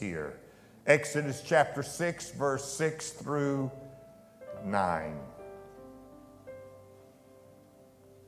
Here. 0.00 0.40
Exodus 0.86 1.42
chapter 1.46 1.82
6, 1.82 2.30
verse 2.30 2.64
6 2.72 3.10
through 3.10 3.70
9. 4.64 5.20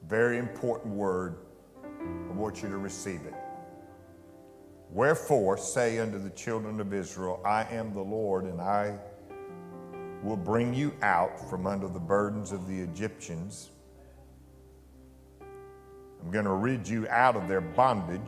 Very 0.06 0.36
important 0.36 0.94
word. 0.94 1.36
I 1.84 2.32
want 2.34 2.62
you 2.62 2.68
to 2.68 2.76
receive 2.76 3.22
it. 3.22 3.32
Wherefore, 4.90 5.56
say 5.56 5.98
unto 5.98 6.18
the 6.18 6.28
children 6.30 6.78
of 6.78 6.92
Israel, 6.92 7.40
I 7.42 7.64
am 7.70 7.94
the 7.94 8.02
Lord, 8.02 8.44
and 8.44 8.60
I 8.60 8.98
will 10.22 10.36
bring 10.36 10.74
you 10.74 10.94
out 11.00 11.48
from 11.48 11.66
under 11.66 11.88
the 11.88 11.98
burdens 11.98 12.52
of 12.52 12.68
the 12.68 12.78
Egyptians. 12.78 13.70
I'm 15.40 16.30
going 16.30 16.44
to 16.44 16.52
rid 16.52 16.86
you 16.86 17.08
out 17.08 17.34
of 17.34 17.48
their 17.48 17.62
bondage. 17.62 18.20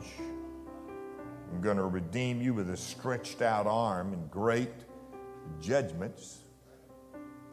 I'm 1.55 1.61
going 1.61 1.77
to 1.77 1.85
redeem 1.85 2.41
you 2.41 2.53
with 2.53 2.69
a 2.69 2.75
stretched 2.75 3.41
out 3.41 3.65
arm 3.65 4.11
and 4.11 4.29
great 4.29 4.73
judgments. 5.61 6.39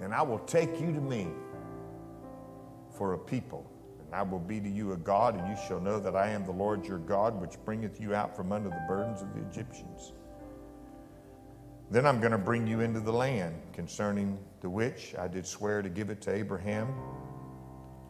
And 0.01 0.13
I 0.13 0.23
will 0.23 0.41
take 0.41 0.81
you 0.81 0.93
to 0.93 1.01
me 1.01 1.29
for 2.99 3.13
a 3.13 3.19
people. 3.19 3.71
And 4.05 4.13
I 4.13 4.23
will 4.23 4.41
be 4.41 4.59
to 4.59 4.69
you 4.69 4.91
a 4.91 4.97
God, 4.97 5.39
and 5.39 5.47
you 5.47 5.55
shall 5.69 5.79
know 5.79 6.01
that 6.01 6.17
I 6.17 6.31
am 6.31 6.45
the 6.45 6.51
Lord 6.51 6.85
your 6.85 6.99
God, 6.99 7.41
which 7.41 7.53
bringeth 7.65 8.01
you 8.01 8.13
out 8.13 8.35
from 8.35 8.51
under 8.51 8.71
the 8.71 8.85
burdens 8.89 9.23
of 9.23 9.33
the 9.37 9.41
Egyptians. 9.49 10.13
Then 11.89 12.05
I'm 12.05 12.19
going 12.19 12.33
to 12.33 12.39
bring 12.39 12.67
you 12.67 12.81
into 12.81 12.99
the 12.99 13.13
land 13.13 13.55
concerning 13.73 14.37
the 14.63 14.69
which 14.69 15.15
I 15.17 15.29
did 15.29 15.47
swear 15.47 15.81
to 15.81 15.89
give 15.89 16.11
it 16.11 16.21
to 16.23 16.35
Abraham, 16.35 16.93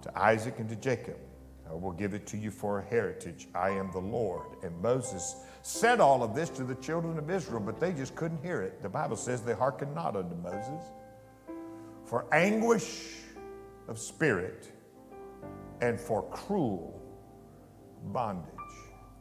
to 0.00 0.18
Isaac, 0.18 0.58
and 0.58 0.70
to 0.70 0.76
Jacob. 0.76 1.18
I 1.68 1.74
will 1.74 1.92
give 1.92 2.14
it 2.14 2.26
to 2.28 2.36
you 2.36 2.50
for 2.50 2.80
a 2.80 2.84
heritage. 2.84 3.48
I 3.54 3.70
am 3.70 3.90
the 3.92 4.00
Lord. 4.00 4.56
And 4.62 4.80
Moses 4.82 5.36
said 5.62 6.00
all 6.00 6.22
of 6.22 6.34
this 6.34 6.50
to 6.50 6.64
the 6.64 6.74
children 6.76 7.18
of 7.18 7.30
Israel, 7.30 7.60
but 7.60 7.80
they 7.80 7.92
just 7.92 8.14
couldn't 8.14 8.42
hear 8.42 8.62
it. 8.62 8.82
The 8.82 8.88
Bible 8.88 9.16
says 9.16 9.42
they 9.42 9.54
hearkened 9.54 9.94
not 9.94 10.16
unto 10.16 10.34
Moses 10.36 10.82
for 12.04 12.26
anguish 12.32 13.20
of 13.88 13.98
spirit 13.98 14.70
and 15.80 15.98
for 15.98 16.22
cruel 16.30 17.00
bondage. 18.06 18.52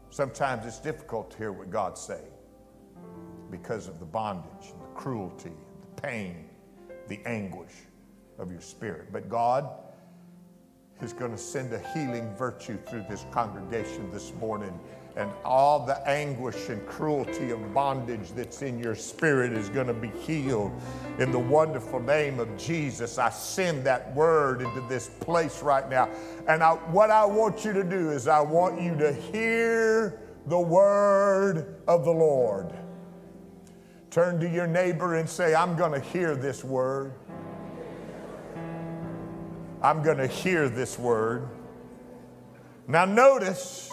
Sometimes 0.10 0.66
it's 0.66 0.80
difficult 0.80 1.32
to 1.32 1.38
hear 1.38 1.52
what 1.52 1.70
God's 1.70 2.02
saying 2.02 2.34
because 3.50 3.88
of 3.88 4.00
the 4.00 4.06
bondage 4.06 4.72
and 4.74 4.82
the 4.82 4.94
cruelty, 4.94 5.54
the 5.82 6.02
pain, 6.02 6.50
the 7.08 7.22
anguish 7.26 7.74
of 8.38 8.52
your 8.52 8.62
spirit. 8.62 9.12
But 9.12 9.30
God 9.30 9.70
is 11.02 11.14
going 11.14 11.32
to 11.32 11.38
send 11.38 11.74
a 11.74 11.80
healing 11.94 12.34
virtue 12.36 12.78
through 12.88 13.06
this 13.10 13.26
congregation 13.32 14.10
this 14.12 14.34
morning. 14.40 14.78
And 15.18 15.30
all 15.44 15.86
the 15.86 16.08
anguish 16.08 16.70
and 16.70 16.86
cruelty 16.88 17.52
of 17.52 17.74
bondage 17.74 18.32
that's 18.32 18.62
in 18.62 18.80
your 18.80 18.96
spirit 18.96 19.52
is 19.52 19.68
going 19.68 19.88
to 19.88 19.94
be 19.94 20.08
healed. 20.20 20.72
In 21.20 21.32
the 21.34 21.40
wonderful 21.40 22.00
name 22.00 22.40
of 22.40 22.56
Jesus, 22.58 23.18
I 23.18 23.30
send 23.30 23.84
that 23.84 24.16
word 24.16 24.62
into 24.62 24.80
this 24.88 25.10
place 25.10 25.62
right 25.62 25.90
now. 25.90 26.10
And 26.48 26.64
I, 26.64 26.76
what 26.92 27.12
I 27.12 27.26
want 27.26 27.66
you 27.66 27.74
to 27.74 27.84
do 27.84 28.12
is, 28.12 28.30
I 28.30 28.40
want 28.40 28.82
you 28.82 28.96
to 28.98 29.14
hear 29.14 30.22
the 30.46 30.60
word 30.60 31.82
of 31.88 32.06
the 32.06 32.12
Lord. 32.12 32.74
Turn 34.12 34.40
to 34.40 34.50
your 34.50 34.68
neighbor 34.68 35.16
and 35.16 35.30
say, 35.30 35.56
I'm 35.56 35.76
going 35.76 35.94
to 35.94 36.08
hear 36.08 36.36
this 36.36 36.64
word. 36.64 37.14
I'm 39.84 40.04
going 40.04 40.18
to 40.18 40.28
hear 40.28 40.70
this 40.70 41.00
word. 41.00 41.50
Now, 42.88 43.06
notice 43.06 43.92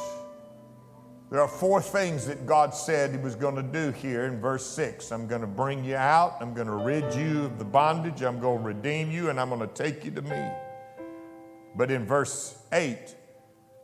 there 1.30 1.40
are 1.40 1.48
four 1.48 1.80
things 1.80 2.26
that 2.26 2.44
God 2.44 2.74
said 2.74 3.10
He 3.10 3.16
was 3.16 3.34
going 3.34 3.56
to 3.56 3.62
do 3.62 3.90
here 3.92 4.26
in 4.26 4.38
verse 4.38 4.66
6. 4.66 5.10
I'm 5.12 5.26
going 5.26 5.40
to 5.40 5.46
bring 5.46 5.82
you 5.84 5.96
out, 5.96 6.36
I'm 6.42 6.52
going 6.52 6.66
to 6.66 6.74
rid 6.74 7.14
you 7.14 7.44
of 7.44 7.58
the 7.58 7.64
bondage, 7.64 8.22
I'm 8.22 8.38
going 8.38 8.58
to 8.58 8.64
redeem 8.64 9.10
you, 9.10 9.30
and 9.30 9.40
I'm 9.40 9.48
going 9.48 9.66
to 9.66 9.66
take 9.66 10.04
you 10.04 10.10
to 10.10 10.20
me. 10.20 10.50
But 11.74 11.90
in 11.90 12.04
verse 12.04 12.58
8, 12.70 13.14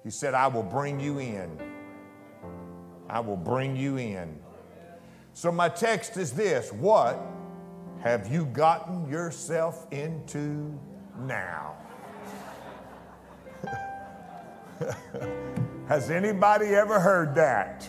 He 0.02 0.10
said, 0.10 0.34
I 0.34 0.48
will 0.48 0.62
bring 0.62 1.00
you 1.00 1.20
in. 1.20 1.58
I 3.08 3.20
will 3.20 3.38
bring 3.38 3.76
you 3.76 3.96
in. 3.96 4.38
So, 5.32 5.50
my 5.50 5.70
text 5.70 6.18
is 6.18 6.32
this 6.32 6.70
What 6.70 7.18
have 8.02 8.30
you 8.30 8.44
gotten 8.44 9.08
yourself 9.08 9.90
into 9.90 10.78
now? 11.18 11.76
Has 15.88 16.10
anybody 16.10 16.68
ever 16.68 16.98
heard 16.98 17.34
that? 17.34 17.84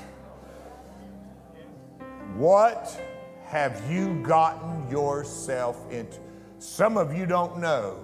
What 2.35 3.00
have 3.46 3.81
you 3.90 4.16
gotten 4.22 4.90
yourself 4.90 5.90
into? 5.91 6.19
Some 6.59 6.97
of 6.97 7.16
you 7.16 7.25
don't 7.25 7.59
know 7.59 8.00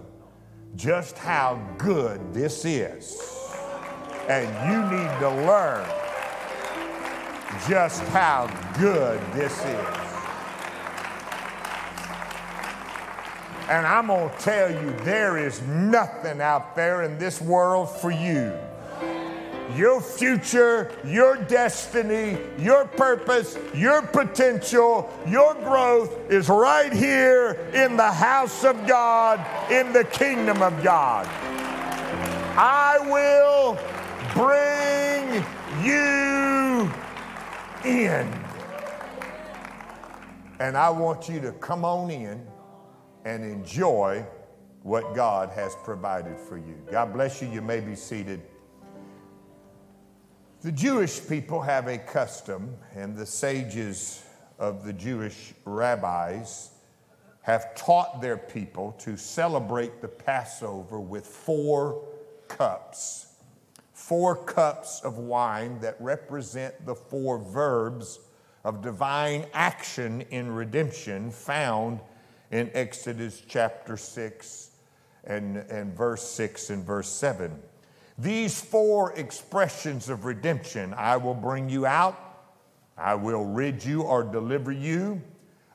just 0.75 1.17
how 1.17 1.61
good 1.77 2.33
this 2.33 2.63
is. 2.63 3.19
And 4.29 4.47
you 4.71 4.79
need 4.97 5.19
to 5.19 5.29
learn 5.45 5.85
just 7.67 8.01
how 8.03 8.47
good 8.79 9.19
this 9.33 9.57
is. 9.65 10.11
And 13.69 13.85
I'm 13.85 14.07
going 14.07 14.29
to 14.29 14.37
tell 14.37 14.69
you, 14.69 14.91
there 15.03 15.37
is 15.37 15.61
nothing 15.63 16.41
out 16.41 16.75
there 16.75 17.03
in 17.03 17.17
this 17.17 17.41
world 17.41 17.89
for 17.89 18.11
you. 18.11 18.57
Your 19.75 20.01
future, 20.01 20.91
your 21.05 21.37
destiny, 21.37 22.37
your 22.57 22.85
purpose, 22.85 23.57
your 23.73 24.01
potential, 24.01 25.11
your 25.27 25.53
growth 25.55 26.29
is 26.29 26.49
right 26.49 26.91
here 26.91 27.51
in 27.73 27.97
the 27.97 28.11
house 28.11 28.63
of 28.63 28.85
God, 28.85 29.39
in 29.71 29.93
the 29.93 30.03
kingdom 30.03 30.61
of 30.61 30.83
God. 30.83 31.25
I 32.57 32.99
will 32.99 33.77
bring 34.33 35.43
you 35.85 36.91
in. 37.85 38.31
And 40.59 40.77
I 40.77 40.89
want 40.89 41.27
you 41.27 41.39
to 41.41 41.53
come 41.53 41.85
on 41.85 42.11
in 42.11 42.45
and 43.25 43.43
enjoy 43.43 44.25
what 44.83 45.15
God 45.15 45.49
has 45.51 45.75
provided 45.83 46.39
for 46.39 46.57
you. 46.57 46.75
God 46.91 47.13
bless 47.13 47.41
you. 47.41 47.47
You 47.47 47.61
may 47.61 47.79
be 47.79 47.95
seated. 47.95 48.41
The 50.61 50.71
Jewish 50.71 51.27
people 51.27 51.61
have 51.61 51.87
a 51.87 51.97
custom, 51.97 52.75
and 52.95 53.17
the 53.17 53.25
sages 53.25 54.23
of 54.59 54.85
the 54.85 54.93
Jewish 54.93 55.53
rabbis 55.65 56.69
have 57.41 57.73
taught 57.73 58.21
their 58.21 58.37
people 58.37 58.91
to 58.99 59.17
celebrate 59.17 60.01
the 60.01 60.07
Passover 60.07 60.99
with 60.99 61.25
four 61.25 62.03
cups 62.47 63.31
four 64.01 64.35
cups 64.35 64.99
of 65.05 65.19
wine 65.19 65.79
that 65.79 65.95
represent 65.99 66.85
the 66.85 66.95
four 66.95 67.37
verbs 67.37 68.19
of 68.63 68.81
divine 68.81 69.45
action 69.53 70.21
in 70.31 70.51
redemption 70.51 71.31
found 71.31 71.99
in 72.51 72.69
Exodus 72.73 73.41
chapter 73.47 73.95
6 73.95 74.71
and, 75.23 75.57
and 75.57 75.95
verse 75.95 76.23
6 76.23 76.71
and 76.71 76.83
verse 76.83 77.09
7. 77.09 77.57
These 78.21 78.61
four 78.61 79.13
expressions 79.13 80.07
of 80.07 80.25
redemption 80.25 80.93
I 80.93 81.17
will 81.17 81.33
bring 81.33 81.69
you 81.69 81.87
out, 81.87 82.15
I 82.95 83.15
will 83.15 83.45
rid 83.45 83.83
you 83.83 84.03
or 84.03 84.23
deliver 84.23 84.71
you, 84.71 85.23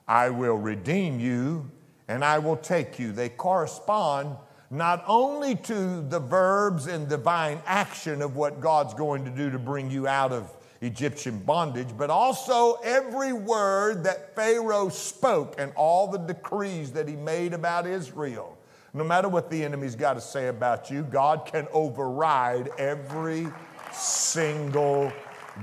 I 0.06 0.30
will 0.30 0.56
redeem 0.56 1.18
you, 1.18 1.68
and 2.06 2.24
I 2.24 2.38
will 2.38 2.56
take 2.56 3.00
you. 3.00 3.10
They 3.10 3.30
correspond 3.30 4.36
not 4.70 5.02
only 5.08 5.56
to 5.56 6.02
the 6.02 6.20
verbs 6.20 6.86
and 6.86 7.08
divine 7.08 7.60
action 7.66 8.22
of 8.22 8.36
what 8.36 8.60
God's 8.60 8.94
going 8.94 9.24
to 9.24 9.30
do 9.32 9.50
to 9.50 9.58
bring 9.58 9.90
you 9.90 10.06
out 10.06 10.30
of 10.30 10.56
Egyptian 10.82 11.40
bondage, 11.40 11.88
but 11.96 12.10
also 12.10 12.74
every 12.84 13.32
word 13.32 14.04
that 14.04 14.36
Pharaoh 14.36 14.88
spoke 14.88 15.56
and 15.58 15.72
all 15.74 16.06
the 16.06 16.18
decrees 16.18 16.92
that 16.92 17.08
he 17.08 17.16
made 17.16 17.54
about 17.54 17.88
Israel. 17.88 18.55
No 18.96 19.04
matter 19.04 19.28
what 19.28 19.50
the 19.50 19.62
enemy's 19.62 19.94
got 19.94 20.14
to 20.14 20.22
say 20.22 20.48
about 20.48 20.90
you, 20.90 21.02
God 21.02 21.44
can 21.44 21.68
override 21.70 22.70
every 22.78 23.46
single 23.92 25.12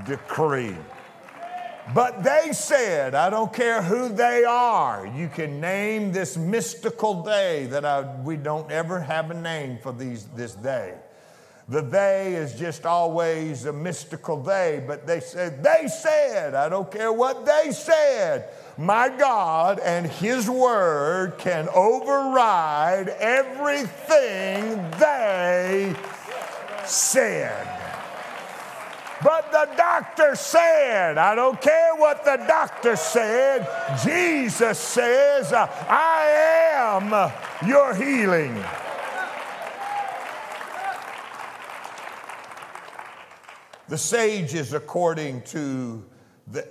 decree. 0.06 0.76
But 1.96 2.24
they 2.24 2.52
said, 2.52 3.16
I 3.16 3.32
don't 3.32 3.52
care 3.52 3.82
who 3.82 4.10
they 4.10 4.44
are, 4.44 5.08
you 5.08 5.30
can 5.30 5.60
name 5.60 6.12
this 6.12 6.38
mystical 6.38 7.24
day 7.24 7.66
that 7.72 7.84
I, 7.84 8.02
we 8.22 8.38
don't 8.38 8.72
ever 8.72 9.00
have 9.00 9.32
a 9.32 9.34
name 9.34 9.80
for 9.82 9.92
these, 9.92 10.28
this 10.36 10.54
day. 10.54 10.94
The 11.70 11.82
they 11.82 12.36
is 12.36 12.54
just 12.54 12.86
always 12.86 13.66
a 13.66 13.74
mystical 13.74 14.44
they, 14.44 14.84
but 14.86 15.08
they 15.08 15.22
said, 15.22 15.64
they 15.64 15.88
said, 15.88 16.54
I 16.54 16.70
don't 16.70 16.92
care 16.92 17.12
what 17.12 17.48
they 17.48 17.72
said. 17.72 18.50
My 18.78 19.08
God 19.10 19.80
and 19.80 20.08
His 20.08 20.50
Word 20.50 21.38
can 21.38 21.70
override 21.70 23.10
everything 23.10 24.90
they 25.00 25.96
said. 26.86 27.68
But 29.24 29.52
the 29.52 29.70
doctor 29.78 30.36
said, 30.36 31.18
I 31.18 31.36
don't 31.36 31.62
care 31.62 31.96
what 31.96 32.26
the 32.26 32.44
doctor 32.48 32.96
said, 32.96 33.68
Jesus 34.04 34.80
says, 34.80 35.54
uh, 35.54 35.70
I 35.88 36.26
am 36.74 37.68
your 37.68 37.94
healing. 37.94 38.62
The 43.88 43.98
sages, 43.98 44.74
according 44.74 45.44
to 45.44 46.04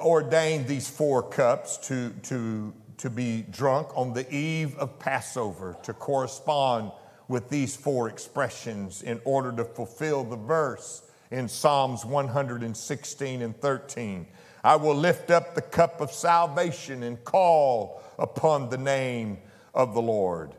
ordained 0.00 0.66
these 0.66 0.88
four 0.88 1.22
cups 1.22 1.78
to, 1.88 2.10
to, 2.24 2.72
to 2.98 3.10
be 3.10 3.44
drunk 3.50 3.88
on 3.96 4.12
the 4.12 4.30
eve 4.34 4.76
of 4.78 4.98
Passover 4.98 5.76
to 5.82 5.92
correspond 5.92 6.92
with 7.28 7.48
these 7.48 7.74
four 7.74 8.08
expressions 8.08 9.02
in 9.02 9.20
order 9.24 9.52
to 9.52 9.64
fulfill 9.64 10.24
the 10.24 10.36
verse 10.36 11.02
in 11.30 11.48
Psalms 11.48 12.04
116 12.04 13.42
and 13.42 13.56
13. 13.56 14.26
I 14.62 14.76
will 14.76 14.94
lift 14.94 15.30
up 15.30 15.54
the 15.54 15.62
cup 15.62 16.00
of 16.00 16.12
salvation 16.12 17.02
and 17.02 17.22
call 17.24 18.02
upon 18.18 18.68
the 18.68 18.78
name 18.78 19.38
of 19.74 19.94
the 19.94 20.02
Lord. 20.02 20.52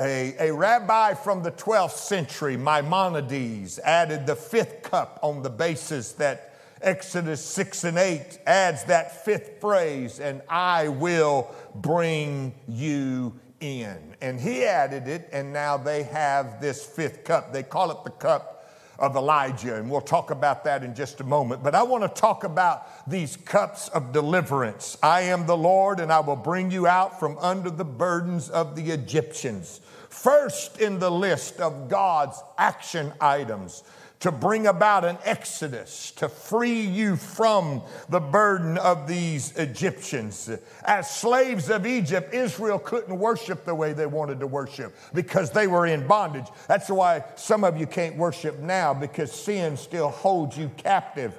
A, 0.00 0.34
a 0.38 0.52
rabbi 0.52 1.14
from 1.14 1.42
the 1.42 1.52
12th 1.52 1.92
century, 1.92 2.56
Maimonides, 2.56 3.78
added 3.80 4.26
the 4.26 4.36
fifth 4.36 4.82
cup 4.82 5.18
on 5.22 5.42
the 5.42 5.50
basis 5.50 6.12
that 6.12 6.47
Exodus 6.80 7.44
6 7.44 7.84
and 7.84 7.98
8 7.98 8.38
adds 8.46 8.84
that 8.84 9.24
fifth 9.24 9.60
phrase, 9.60 10.20
and 10.20 10.42
I 10.48 10.88
will 10.88 11.54
bring 11.74 12.54
you 12.68 13.34
in. 13.60 14.14
And 14.20 14.40
he 14.40 14.64
added 14.64 15.08
it, 15.08 15.28
and 15.32 15.52
now 15.52 15.76
they 15.76 16.04
have 16.04 16.60
this 16.60 16.84
fifth 16.84 17.24
cup. 17.24 17.52
They 17.52 17.62
call 17.62 17.90
it 17.90 18.04
the 18.04 18.10
cup 18.10 18.54
of 18.98 19.14
Elijah, 19.14 19.76
and 19.76 19.88
we'll 19.88 20.00
talk 20.00 20.30
about 20.30 20.64
that 20.64 20.82
in 20.82 20.94
just 20.94 21.20
a 21.20 21.24
moment. 21.24 21.62
But 21.62 21.74
I 21.74 21.82
want 21.84 22.02
to 22.02 22.20
talk 22.20 22.42
about 22.44 23.08
these 23.08 23.36
cups 23.36 23.88
of 23.88 24.12
deliverance. 24.12 24.98
I 25.02 25.22
am 25.22 25.46
the 25.46 25.56
Lord, 25.56 26.00
and 26.00 26.12
I 26.12 26.20
will 26.20 26.36
bring 26.36 26.70
you 26.70 26.86
out 26.86 27.20
from 27.20 27.38
under 27.38 27.70
the 27.70 27.84
burdens 27.84 28.50
of 28.50 28.74
the 28.74 28.90
Egyptians. 28.90 29.80
First 30.08 30.80
in 30.80 30.98
the 30.98 31.10
list 31.10 31.60
of 31.60 31.88
God's 31.88 32.42
action 32.56 33.12
items 33.20 33.84
to 34.20 34.32
bring 34.32 34.66
about 34.66 35.04
an 35.04 35.16
exodus, 35.24 36.10
to 36.12 36.28
free 36.28 36.80
you 36.80 37.16
from 37.16 37.82
the 38.08 38.18
burden 38.18 38.76
of 38.78 39.06
these 39.06 39.56
Egyptians. 39.56 40.50
As 40.84 41.08
slaves 41.08 41.70
of 41.70 41.86
Egypt, 41.86 42.34
Israel 42.34 42.78
couldn't 42.78 43.16
worship 43.16 43.64
the 43.64 43.74
way 43.74 43.92
they 43.92 44.06
wanted 44.06 44.40
to 44.40 44.46
worship 44.46 44.94
because 45.14 45.50
they 45.50 45.68
were 45.68 45.86
in 45.86 46.06
bondage. 46.06 46.46
That's 46.66 46.90
why 46.90 47.24
some 47.36 47.62
of 47.62 47.78
you 47.78 47.86
can't 47.86 48.16
worship 48.16 48.58
now 48.58 48.92
because 48.92 49.30
sin 49.30 49.76
still 49.76 50.08
holds 50.08 50.56
you 50.58 50.70
captive 50.76 51.38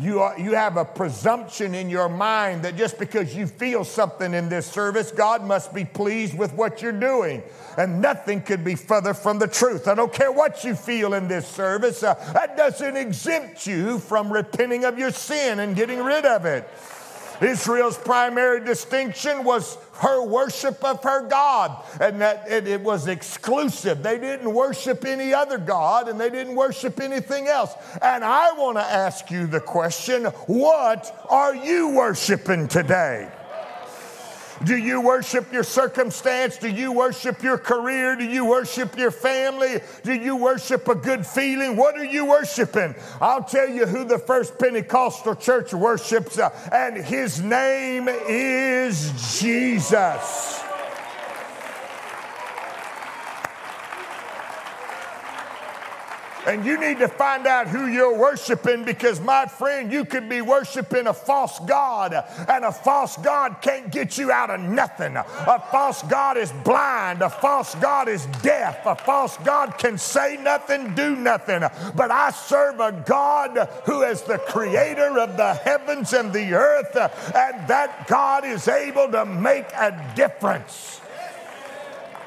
you, 0.00 0.20
are, 0.20 0.38
you 0.38 0.52
have 0.52 0.76
a 0.76 0.84
presumption 0.84 1.74
in 1.74 1.90
your 1.90 2.08
mind 2.08 2.62
that 2.62 2.76
just 2.76 2.98
because 2.98 3.34
you 3.34 3.46
feel 3.46 3.84
something 3.84 4.32
in 4.32 4.48
this 4.48 4.66
service, 4.66 5.10
God 5.10 5.44
must 5.44 5.74
be 5.74 5.84
pleased 5.84 6.36
with 6.36 6.52
what 6.54 6.80
you're 6.80 6.92
doing. 6.92 7.42
And 7.76 8.00
nothing 8.00 8.40
could 8.40 8.64
be 8.64 8.74
further 8.74 9.14
from 9.14 9.38
the 9.38 9.46
truth. 9.46 9.88
I 9.88 9.94
don't 9.94 10.12
care 10.12 10.32
what 10.32 10.64
you 10.64 10.74
feel 10.74 11.14
in 11.14 11.28
this 11.28 11.46
service, 11.46 12.02
uh, 12.02 12.14
that 12.32 12.56
doesn't 12.56 12.96
exempt 12.96 13.66
you 13.66 13.98
from 13.98 14.32
repenting 14.32 14.84
of 14.84 14.98
your 14.98 15.10
sin 15.10 15.60
and 15.60 15.76
getting 15.76 16.02
rid 16.02 16.24
of 16.24 16.46
it. 16.46 16.68
Israel's 17.40 17.98
primary 17.98 18.64
distinction 18.64 19.44
was 19.44 19.78
her 19.94 20.24
worship 20.24 20.82
of 20.84 21.02
her 21.02 21.28
God, 21.28 21.84
and 22.00 22.20
that 22.20 22.50
it, 22.50 22.66
it, 22.66 22.80
was 22.80 23.06
exclusive. 23.06 24.02
They 24.02 24.18
didn't 24.18 24.52
worship 24.52 25.04
any 25.04 25.34
other 25.34 25.58
God, 25.58 26.08
and 26.08 26.18
they 26.18 26.30
didn't 26.30 26.54
worship 26.54 27.00
anything 27.00 27.48
else. 27.48 27.74
And 28.00 28.24
I 28.24 28.52
want 28.52 28.78
to 28.78 28.82
ask 28.82 29.30
you 29.30 29.46
the 29.46 29.60
question 29.60 30.24
what 30.24 31.14
are 31.28 31.54
you 31.54 31.90
worshiping 31.90 32.68
today? 32.68 33.30
Do 34.64 34.76
you 34.76 35.00
worship 35.00 35.52
your 35.52 35.62
circumstance? 35.62 36.58
Do 36.58 36.68
you 36.68 36.92
worship 36.92 37.42
your 37.42 37.56
career? 37.56 38.14
Do 38.16 38.24
you 38.24 38.44
worship 38.44 38.96
your 38.98 39.10
family? 39.10 39.80
Do 40.02 40.12
you 40.12 40.36
worship 40.36 40.86
a 40.88 40.94
good 40.94 41.26
feeling? 41.26 41.76
What 41.76 41.96
are 41.96 42.04
you 42.04 42.26
worshiping? 42.26 42.94
I'll 43.20 43.44
tell 43.44 43.68
you 43.68 43.86
who 43.86 44.04
the 44.04 44.18
first 44.18 44.58
Pentecostal 44.58 45.36
church 45.36 45.72
worships, 45.72 46.38
uh, 46.38 46.50
and 46.72 46.96
his 47.02 47.40
name 47.40 48.08
is 48.08 49.40
Jesus. 49.40 50.69
And 56.46 56.64
you 56.64 56.78
need 56.80 56.98
to 56.98 57.08
find 57.08 57.46
out 57.46 57.68
who 57.68 57.86
you're 57.86 58.16
worshiping 58.16 58.84
because, 58.84 59.20
my 59.20 59.46
friend, 59.46 59.92
you 59.92 60.04
could 60.04 60.28
be 60.28 60.40
worshiping 60.40 61.06
a 61.06 61.14
false 61.14 61.58
God, 61.60 62.14
and 62.48 62.64
a 62.64 62.72
false 62.72 63.16
God 63.18 63.56
can't 63.60 63.90
get 63.90 64.16
you 64.16 64.32
out 64.32 64.50
of 64.50 64.60
nothing. 64.60 65.16
A 65.16 65.62
false 65.70 66.02
God 66.04 66.36
is 66.36 66.52
blind, 66.64 67.22
a 67.22 67.30
false 67.30 67.74
God 67.76 68.08
is 68.08 68.24
deaf, 68.42 68.86
a 68.86 68.96
false 68.96 69.36
God 69.38 69.78
can 69.78 69.98
say 69.98 70.38
nothing, 70.40 70.94
do 70.94 71.14
nothing. 71.14 71.60
But 71.94 72.10
I 72.10 72.30
serve 72.30 72.80
a 72.80 72.92
God 73.06 73.68
who 73.84 74.02
is 74.02 74.22
the 74.22 74.38
creator 74.38 75.18
of 75.18 75.36
the 75.36 75.54
heavens 75.54 76.12
and 76.12 76.32
the 76.32 76.54
earth, 76.54 76.96
and 76.96 77.68
that 77.68 78.06
God 78.06 78.44
is 78.44 78.66
able 78.66 79.10
to 79.12 79.24
make 79.24 79.66
a 79.74 80.12
difference. 80.16 81.00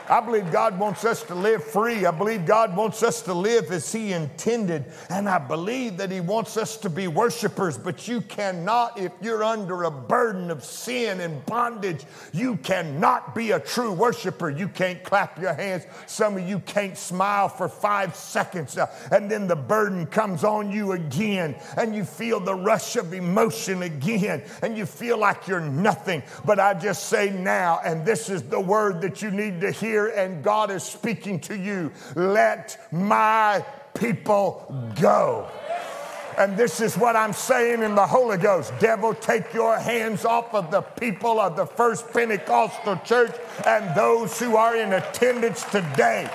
I 0.10 0.20
believe 0.20 0.52
God 0.52 0.78
wants 0.78 1.06
us 1.06 1.24
to 1.24 1.36
live 1.36 1.64
free. 1.64 2.06
I 2.06 2.12
believe 2.12 2.46
God 2.46 2.76
wants 2.76 3.04
us 3.04 3.22
to 3.22 3.34
live 3.34 3.72
as 3.72 3.90
He 3.92 4.12
intended. 4.12 4.86
And 5.10 5.30
I 5.30 5.38
believe 5.38 5.98
that 5.98 6.12
He 6.12 6.20
wants 6.20 6.58
us 6.58 6.76
to 6.78 6.90
be 6.90 7.08
worshipers. 7.08 7.78
But 7.78 8.06
you 8.08 8.20
cannot, 8.20 9.00
if 9.00 9.14
you're 9.22 9.44
under 9.44 9.84
a 9.84 9.92
burden 9.92 10.52
of 10.52 10.64
sin 10.66 11.22
and 11.22 11.46
bondage, 11.46 12.04
you 12.34 12.58
cannot 12.58 13.34
be 13.34 13.52
a 13.52 13.60
true 13.60 13.94
worshiper. 13.94 14.50
You 14.50 14.68
can't 14.68 15.02
clap 15.04 15.40
your 15.40 15.54
hands. 15.54 15.86
Some 16.06 16.36
of 16.36 16.48
you 16.48 16.60
can't 16.60 16.98
smile 16.98 17.48
for 17.48 17.70
five 17.70 18.14
seconds. 18.16 18.78
Uh, 18.78 18.88
and 19.10 19.32
then 19.32 19.48
the 19.48 19.56
burden 19.56 20.06
comes 20.06 20.44
on 20.44 20.70
you 20.70 20.92
again. 20.92 21.56
And 21.78 21.96
you 21.96 22.04
feel 22.04 22.42
the 22.42 22.56
rush 22.56 22.98
of 22.98 23.14
emotion 23.14 23.84
again. 23.84 24.44
And 24.62 24.78
you 24.78 24.86
feel 24.86 25.18
like 25.18 25.48
you're 25.48 25.62
nothing. 25.62 26.24
But 26.44 26.60
I 26.60 26.74
just 26.74 27.06
say 27.06 27.30
now, 27.30 27.80
and 27.86 28.06
this 28.06 28.30
is 28.30 28.44
the 28.44 28.60
word 28.60 29.00
that 29.02 29.22
you 29.22 29.32
need 29.32 29.62
to 29.62 29.72
hear 29.72 29.93
here 29.94 30.08
and 30.08 30.44
God 30.44 30.72
is 30.72 30.82
speaking 30.82 31.40
to 31.42 31.56
you. 31.56 31.92
Let 32.16 32.80
my 32.92 33.64
people 33.94 34.66
go. 35.00 35.48
And 36.36 36.58
this 36.58 36.82
is 36.82 36.98
what 36.98 37.16
I'm 37.16 37.34
saying 37.34 37.84
in 37.84 37.94
the 37.94 38.08
Holy 38.08 38.38
Ghost. 38.38 38.74
Devil, 38.80 39.14
take 39.14 39.54
your 39.54 39.78
hands 39.78 40.26
off 40.26 40.56
of 40.56 40.72
the 40.72 40.82
people 40.82 41.40
of 41.40 41.56
the 41.56 41.68
first 41.68 42.12
Pentecostal 42.12 42.96
church 43.06 43.36
and 43.68 43.96
those 43.96 44.40
who 44.40 44.56
are 44.56 44.76
in 44.76 44.94
attendance 44.94 45.64
today. 45.66 46.28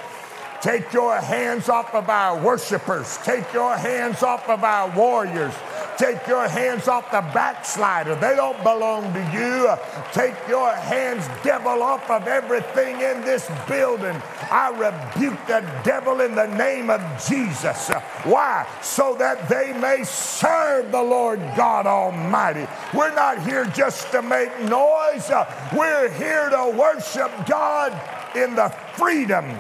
Take 0.60 0.92
your 0.92 1.16
hands 1.16 1.68
off 1.68 1.92
of 1.96 2.08
our 2.08 2.40
worshipers. 2.40 3.18
Take 3.24 3.52
your 3.52 3.76
hands 3.76 4.22
off 4.22 4.48
of 4.48 4.62
our 4.62 4.88
warriors. 4.96 5.54
Take 5.98 6.28
your 6.28 6.46
hands 6.46 6.86
off 6.86 7.10
the 7.10 7.22
backslider. 7.34 8.14
They 8.14 8.36
don't 8.36 8.62
belong 8.62 9.12
to 9.12 9.20
you. 9.32 9.74
Take 10.12 10.36
your 10.48 10.72
hands, 10.72 11.26
devil, 11.42 11.82
off 11.82 12.08
of 12.08 12.28
everything 12.28 12.94
in 13.00 13.22
this 13.22 13.50
building. 13.66 14.14
I 14.48 14.70
rebuke 14.70 15.44
the 15.48 15.68
devil 15.82 16.20
in 16.20 16.36
the 16.36 16.46
name 16.46 16.88
of 16.88 17.00
Jesus. 17.28 17.90
Why? 18.22 18.64
So 18.80 19.16
that 19.18 19.48
they 19.48 19.72
may 19.72 20.04
serve 20.04 20.92
the 20.92 21.02
Lord 21.02 21.40
God 21.56 21.88
Almighty. 21.88 22.68
We're 22.94 23.14
not 23.14 23.44
here 23.44 23.64
just 23.64 24.12
to 24.12 24.22
make 24.22 24.56
noise, 24.60 25.28
we're 25.76 26.10
here 26.12 26.48
to 26.48 26.74
worship 26.78 27.32
God 27.48 27.92
in 28.36 28.54
the 28.54 28.68
freedom 28.94 29.52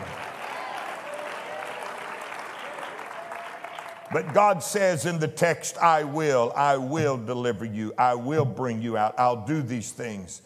But 4.12 4.32
God 4.32 4.62
says 4.62 5.04
in 5.04 5.18
the 5.18 5.28
text, 5.28 5.76
I 5.78 6.04
will, 6.04 6.52
I 6.56 6.76
will 6.78 7.18
deliver 7.18 7.64
you, 7.64 7.92
I 7.98 8.14
will 8.14 8.44
bring 8.44 8.80
you 8.80 8.96
out, 8.96 9.14
I'll 9.18 9.44
do 9.44 9.60
these 9.60 9.90
things. 9.90 10.42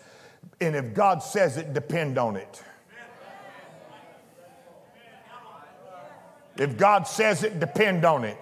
And 0.61 0.75
if 0.75 0.95
God 0.95 1.23
says 1.23 1.57
it, 1.57 1.73
depend 1.73 2.19
on 2.19 2.37
it. 2.37 2.63
If 6.57 6.77
God 6.77 7.07
says 7.07 7.45
it, 7.45 7.61
depend 7.61 8.05
on 8.05 8.25
it. 8.25 8.39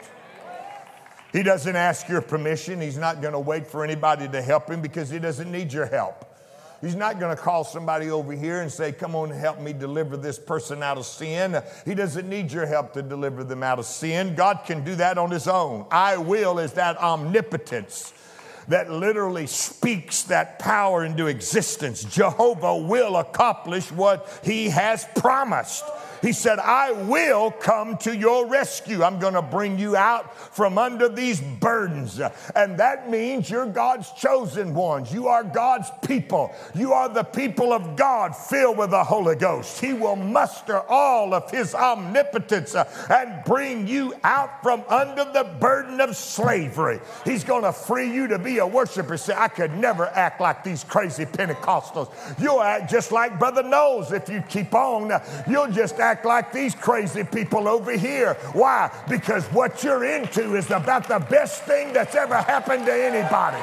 He 1.32 1.42
doesn't 1.42 1.76
ask 1.76 2.08
your 2.08 2.20
permission. 2.20 2.80
He's 2.80 2.98
not 2.98 3.20
going 3.20 3.34
to 3.34 3.38
wait 3.38 3.66
for 3.66 3.84
anybody 3.84 4.28
to 4.28 4.42
help 4.42 4.68
him 4.68 4.82
because 4.82 5.10
he 5.10 5.18
doesn't 5.18 5.50
need 5.50 5.72
your 5.72 5.86
help. 5.86 6.29
He's 6.80 6.96
not 6.96 7.20
going 7.20 7.36
to 7.36 7.40
call 7.40 7.64
somebody 7.64 8.10
over 8.10 8.32
here 8.32 8.62
and 8.62 8.72
say, 8.72 8.92
Come 8.92 9.14
on, 9.14 9.30
help 9.30 9.60
me 9.60 9.72
deliver 9.72 10.16
this 10.16 10.38
person 10.38 10.82
out 10.82 10.96
of 10.96 11.04
sin. 11.04 11.62
He 11.84 11.94
doesn't 11.94 12.28
need 12.28 12.50
your 12.50 12.66
help 12.66 12.94
to 12.94 13.02
deliver 13.02 13.44
them 13.44 13.62
out 13.62 13.78
of 13.78 13.84
sin. 13.84 14.34
God 14.34 14.60
can 14.64 14.82
do 14.82 14.94
that 14.96 15.18
on 15.18 15.30
his 15.30 15.46
own. 15.46 15.86
I 15.90 16.16
will 16.16 16.58
is 16.58 16.72
that 16.74 16.96
omnipotence 16.98 18.14
that 18.68 18.90
literally 18.90 19.46
speaks 19.46 20.22
that 20.24 20.58
power 20.58 21.04
into 21.04 21.26
existence. 21.26 22.04
Jehovah 22.04 22.76
will 22.76 23.16
accomplish 23.16 23.90
what 23.90 24.40
he 24.44 24.68
has 24.68 25.06
promised. 25.16 25.84
He 26.22 26.32
said, 26.32 26.58
I 26.58 26.92
will 26.92 27.50
come 27.50 27.96
to 27.98 28.14
your 28.14 28.46
rescue. 28.46 29.02
I'm 29.02 29.18
going 29.18 29.34
to 29.34 29.42
bring 29.42 29.78
you 29.78 29.96
out 29.96 30.36
from 30.54 30.78
under 30.78 31.08
these 31.08 31.40
burdens. 31.40 32.20
And 32.54 32.78
that 32.78 33.10
means 33.10 33.48
you're 33.48 33.66
God's 33.66 34.10
chosen 34.12 34.74
ones. 34.74 35.12
You 35.12 35.28
are 35.28 35.42
God's 35.42 35.90
people. 36.06 36.54
You 36.74 36.92
are 36.92 37.08
the 37.08 37.24
people 37.24 37.72
of 37.72 37.96
God 37.96 38.36
filled 38.36 38.78
with 38.78 38.90
the 38.90 39.04
Holy 39.04 39.36
Ghost. 39.36 39.80
He 39.80 39.92
will 39.92 40.16
muster 40.16 40.80
all 40.88 41.32
of 41.32 41.50
his 41.50 41.74
omnipotence 41.74 42.74
uh, 42.74 42.90
and 43.10 43.44
bring 43.44 43.86
you 43.86 44.14
out 44.22 44.62
from 44.62 44.84
under 44.88 45.24
the 45.24 45.44
burden 45.58 46.00
of 46.00 46.16
slavery. 46.16 47.00
He's 47.24 47.44
going 47.44 47.62
to 47.62 47.72
free 47.72 48.12
you 48.12 48.26
to 48.28 48.38
be 48.38 48.58
a 48.58 48.66
worshiper. 48.66 49.16
Say, 49.16 49.34
I 49.36 49.48
could 49.48 49.74
never 49.74 50.06
act 50.06 50.40
like 50.40 50.64
these 50.64 50.84
crazy 50.84 51.24
Pentecostals. 51.24 52.10
You'll 52.40 52.60
act 52.60 52.90
just 52.90 53.12
like 53.12 53.38
Brother 53.38 53.62
Knowles 53.62 54.12
if 54.12 54.28
you 54.28 54.42
keep 54.48 54.74
on. 54.74 55.10
You'll 55.48 55.70
just 55.70 55.98
act 55.98 56.09
act 56.10 56.24
like 56.24 56.52
these 56.52 56.74
crazy 56.74 57.22
people 57.22 57.68
over 57.68 57.92
here. 57.92 58.34
Why? 58.52 58.90
Because 59.08 59.44
what 59.52 59.84
you're 59.84 60.04
into 60.04 60.56
is 60.56 60.68
about 60.70 61.06
the 61.06 61.20
best 61.20 61.62
thing 61.62 61.92
that's 61.92 62.16
ever 62.16 62.34
happened 62.34 62.84
to 62.86 62.92
anybody. 62.92 63.62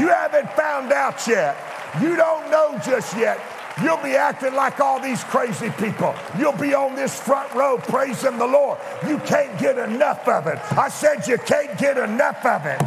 You 0.00 0.08
haven't 0.08 0.50
found 0.52 0.92
out 0.92 1.24
yet. 1.28 1.56
You 2.02 2.16
don't 2.16 2.50
know 2.50 2.80
just 2.84 3.16
yet. 3.16 3.40
You'll 3.82 4.02
be 4.02 4.16
acting 4.16 4.54
like 4.54 4.80
all 4.80 5.00
these 5.00 5.22
crazy 5.24 5.70
people. 5.70 6.14
You'll 6.36 6.52
be 6.56 6.74
on 6.74 6.96
this 6.96 7.18
front 7.18 7.54
row 7.54 7.78
praising 7.78 8.36
the 8.36 8.46
Lord. 8.46 8.78
You 9.06 9.18
can't 9.18 9.56
get 9.58 9.78
enough 9.78 10.26
of 10.26 10.48
it. 10.48 10.58
I 10.72 10.88
said 10.88 11.28
you 11.28 11.38
can't 11.38 11.78
get 11.78 11.96
enough 11.96 12.44
of 12.44 12.66
it. 12.66 12.80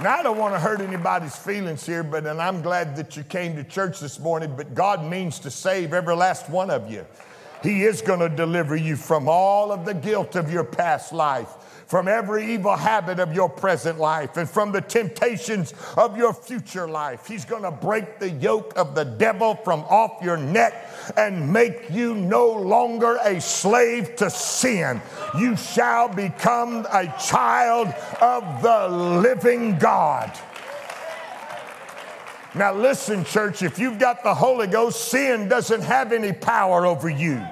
Now, 0.00 0.18
I 0.18 0.22
don't 0.22 0.38
want 0.38 0.54
to 0.54 0.58
hurt 0.58 0.80
anybody's 0.80 1.36
feelings 1.36 1.84
here, 1.84 2.02
but 2.02 2.26
and 2.26 2.40
I'm 2.40 2.62
glad 2.62 2.96
that 2.96 3.14
you 3.16 3.24
came 3.24 3.56
to 3.56 3.64
church 3.64 4.00
this 4.00 4.18
morning, 4.18 4.54
but 4.56 4.74
God 4.74 5.04
means 5.04 5.38
to 5.40 5.50
save 5.50 5.92
every 5.92 6.16
last 6.16 6.48
one 6.48 6.70
of 6.70 6.90
you. 6.90 7.04
He 7.62 7.84
is 7.84 8.00
going 8.00 8.20
to 8.20 8.30
deliver 8.30 8.74
you 8.74 8.96
from 8.96 9.28
all 9.28 9.70
of 9.70 9.84
the 9.84 9.92
guilt 9.92 10.34
of 10.34 10.50
your 10.50 10.64
past 10.64 11.12
life 11.12 11.48
from 11.92 12.08
every 12.08 12.54
evil 12.54 12.74
habit 12.74 13.20
of 13.20 13.34
your 13.34 13.50
present 13.50 13.98
life 13.98 14.38
and 14.38 14.48
from 14.48 14.72
the 14.72 14.80
temptations 14.80 15.74
of 15.98 16.16
your 16.16 16.32
future 16.32 16.88
life. 16.88 17.26
He's 17.26 17.44
going 17.44 17.64
to 17.64 17.70
break 17.70 18.18
the 18.18 18.30
yoke 18.30 18.72
of 18.76 18.94
the 18.94 19.04
devil 19.04 19.56
from 19.56 19.80
off 19.80 20.22
your 20.22 20.38
neck 20.38 20.72
and 21.18 21.52
make 21.52 21.90
you 21.90 22.14
no 22.14 22.50
longer 22.50 23.18
a 23.22 23.38
slave 23.42 24.16
to 24.16 24.30
sin. 24.30 25.02
You 25.38 25.54
shall 25.54 26.08
become 26.08 26.86
a 26.90 27.14
child 27.22 27.88
of 28.22 28.62
the 28.62 28.88
living 28.88 29.78
God. 29.78 30.32
Now, 32.54 32.72
listen, 32.72 33.22
church, 33.22 33.60
if 33.60 33.78
you've 33.78 33.98
got 33.98 34.22
the 34.22 34.34
Holy 34.34 34.66
Ghost, 34.66 35.10
sin 35.10 35.46
doesn't 35.46 35.82
have 35.82 36.12
any 36.12 36.32
power 36.32 36.86
over 36.86 37.10
you. 37.10 37.46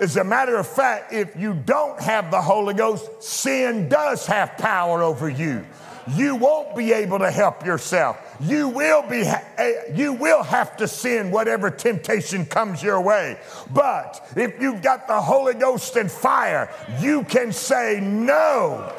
As 0.00 0.16
a 0.16 0.24
matter 0.24 0.56
of 0.56 0.66
fact, 0.66 1.12
if 1.12 1.34
you 1.36 1.54
don't 1.54 2.00
have 2.00 2.30
the 2.30 2.40
Holy 2.40 2.74
Ghost, 2.74 3.22
sin 3.22 3.88
does 3.88 4.26
have 4.26 4.56
power 4.56 5.02
over 5.02 5.28
you. 5.28 5.66
You 6.14 6.36
won't 6.36 6.74
be 6.74 6.92
able 6.92 7.18
to 7.18 7.30
help 7.30 7.66
yourself. 7.66 8.16
You 8.40 8.68
will 8.68 9.02
be 9.02 9.22
eh, 9.22 9.72
you 9.94 10.14
will 10.14 10.42
have 10.42 10.76
to 10.78 10.88
sin 10.88 11.30
whatever 11.30 11.70
temptation 11.70 12.46
comes 12.46 12.82
your 12.82 13.00
way. 13.00 13.38
But 13.70 14.26
if 14.36 14.60
you've 14.60 14.80
got 14.80 15.06
the 15.06 15.20
Holy 15.20 15.54
Ghost 15.54 15.96
and 15.96 16.10
fire, 16.10 16.72
you 17.00 17.24
can 17.24 17.52
say 17.52 18.00
no. 18.00 18.94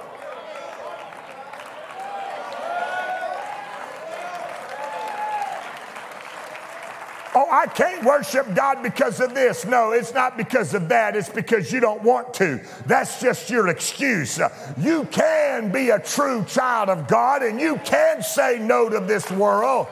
I 7.52 7.66
can't 7.66 8.04
worship 8.06 8.54
God 8.54 8.84
because 8.84 9.20
of 9.20 9.34
this. 9.34 9.66
No, 9.66 9.92
it's 9.92 10.14
not 10.14 10.38
because 10.38 10.74
of 10.74 10.90
that. 10.90 11.16
It's 11.16 11.30
because 11.30 11.72
you 11.72 11.80
don't 11.80 12.04
want 12.04 12.34
to. 12.36 12.62
That's 12.86 13.20
just 13.20 13.50
your 13.50 13.68
excuse. 13.70 14.40
You 14.78 15.06
can 15.06 15.72
be 15.72 15.90
a 15.90 16.00
true 16.00 16.46
child 16.46 16.90
of 16.90 17.08
God 17.08 17.42
and 17.44 17.60
you 17.60 17.78
can 17.84 18.22
say 18.22 18.60
no 18.60 18.90
to 18.90 19.00
this 19.00 19.30
world. 19.32 19.88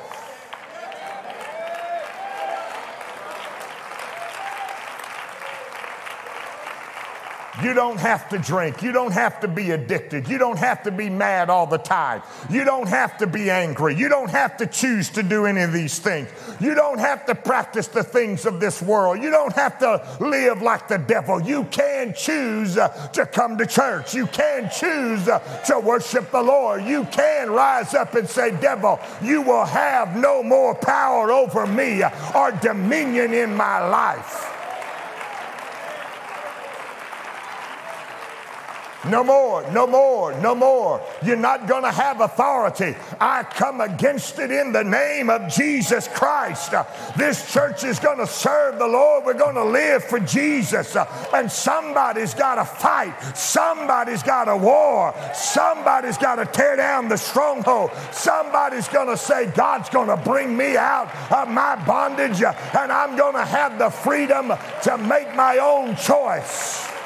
You 7.67 7.73
don't 7.73 7.99
have 7.99 8.29
to 8.29 8.37
drink. 8.37 8.81
You 8.81 8.93
don't 8.93 9.11
have 9.11 9.41
to 9.41 9.47
be 9.49 9.71
addicted. 9.71 10.29
You 10.29 10.37
don't 10.37 10.57
have 10.57 10.83
to 10.83 10.91
be 10.91 11.09
mad 11.09 11.49
all 11.49 11.67
the 11.67 11.77
time. 11.77 12.21
You 12.49 12.63
don't 12.63 12.87
have 12.87 13.17
to 13.17 13.27
be 13.27 13.49
angry. 13.49 13.93
You 13.93 14.07
don't 14.07 14.29
have 14.29 14.55
to 14.57 14.67
choose 14.67 15.09
to 15.09 15.21
do 15.21 15.45
any 15.45 15.59
of 15.59 15.73
these 15.73 15.99
things. 15.99 16.29
You 16.61 16.75
don't 16.75 16.97
have 16.97 17.25
to 17.25 17.35
practice 17.35 17.87
the 17.87 18.05
things 18.05 18.45
of 18.45 18.61
this 18.61 18.81
world. 18.81 19.21
You 19.21 19.31
don't 19.31 19.51
have 19.51 19.79
to 19.79 20.01
live 20.21 20.61
like 20.61 20.87
the 20.87 20.97
devil. 20.97 21.41
You 21.41 21.65
can 21.65 22.13
choose 22.13 22.77
uh, 22.77 22.87
to 23.09 23.25
come 23.25 23.57
to 23.57 23.65
church. 23.65 24.13
You 24.13 24.27
can 24.27 24.69
choose 24.69 25.27
uh, 25.27 25.39
to 25.67 25.77
worship 25.77 26.31
the 26.31 26.41
Lord. 26.41 26.85
You 26.85 27.03
can 27.11 27.49
rise 27.49 27.93
up 27.93 28.15
and 28.15 28.29
say, 28.29 28.51
Devil, 28.61 28.97
you 29.21 29.41
will 29.41 29.65
have 29.65 30.15
no 30.15 30.41
more 30.41 30.73
power 30.73 31.33
over 31.33 31.67
me 31.67 32.01
or 32.33 32.51
dominion 32.61 33.33
in 33.33 33.53
my 33.53 33.85
life. 33.85 34.56
No 39.09 39.23
more, 39.23 39.69
no 39.71 39.87
more, 39.87 40.39
no 40.41 40.53
more. 40.53 41.01
You're 41.23 41.37
not 41.37 41.67
going 41.67 41.83
to 41.83 41.91
have 41.91 42.21
authority. 42.21 42.95
I 43.19 43.43
come 43.43 43.81
against 43.81 44.39
it 44.39 44.51
in 44.51 44.71
the 44.71 44.83
name 44.83 45.29
of 45.29 45.51
Jesus 45.51 46.07
Christ. 46.07 46.73
This 47.15 47.51
church 47.51 47.83
is 47.83 47.99
going 47.99 48.17
to 48.17 48.27
serve 48.27 48.79
the 48.79 48.87
Lord. 48.87 49.25
We're 49.25 49.33
going 49.33 49.55
to 49.55 49.63
live 49.63 50.03
for 50.03 50.19
Jesus. 50.19 50.95
And 51.33 51.51
somebody's 51.51 52.33
got 52.33 52.55
to 52.55 52.65
fight. 52.65 53.17
Somebody's 53.35 54.23
got 54.23 54.45
to 54.45 54.57
war. 54.57 55.13
Somebody's 55.33 56.17
got 56.17 56.35
to 56.35 56.45
tear 56.45 56.75
down 56.75 57.07
the 57.07 57.17
stronghold. 57.17 57.91
Somebody's 58.11 58.87
going 58.87 59.07
to 59.07 59.17
say, 59.17 59.47
God's 59.51 59.89
going 59.89 60.09
to 60.09 60.17
bring 60.17 60.55
me 60.55 60.75
out 60.75 61.09
of 61.31 61.49
my 61.49 61.75
bondage 61.85 62.41
and 62.41 62.91
I'm 62.91 63.15
going 63.15 63.35
to 63.35 63.45
have 63.45 63.77
the 63.77 63.89
freedom 63.89 64.51
to 64.83 64.97
make 64.97 65.35
my 65.35 65.57
own 65.57 65.95
choice. 65.95 66.96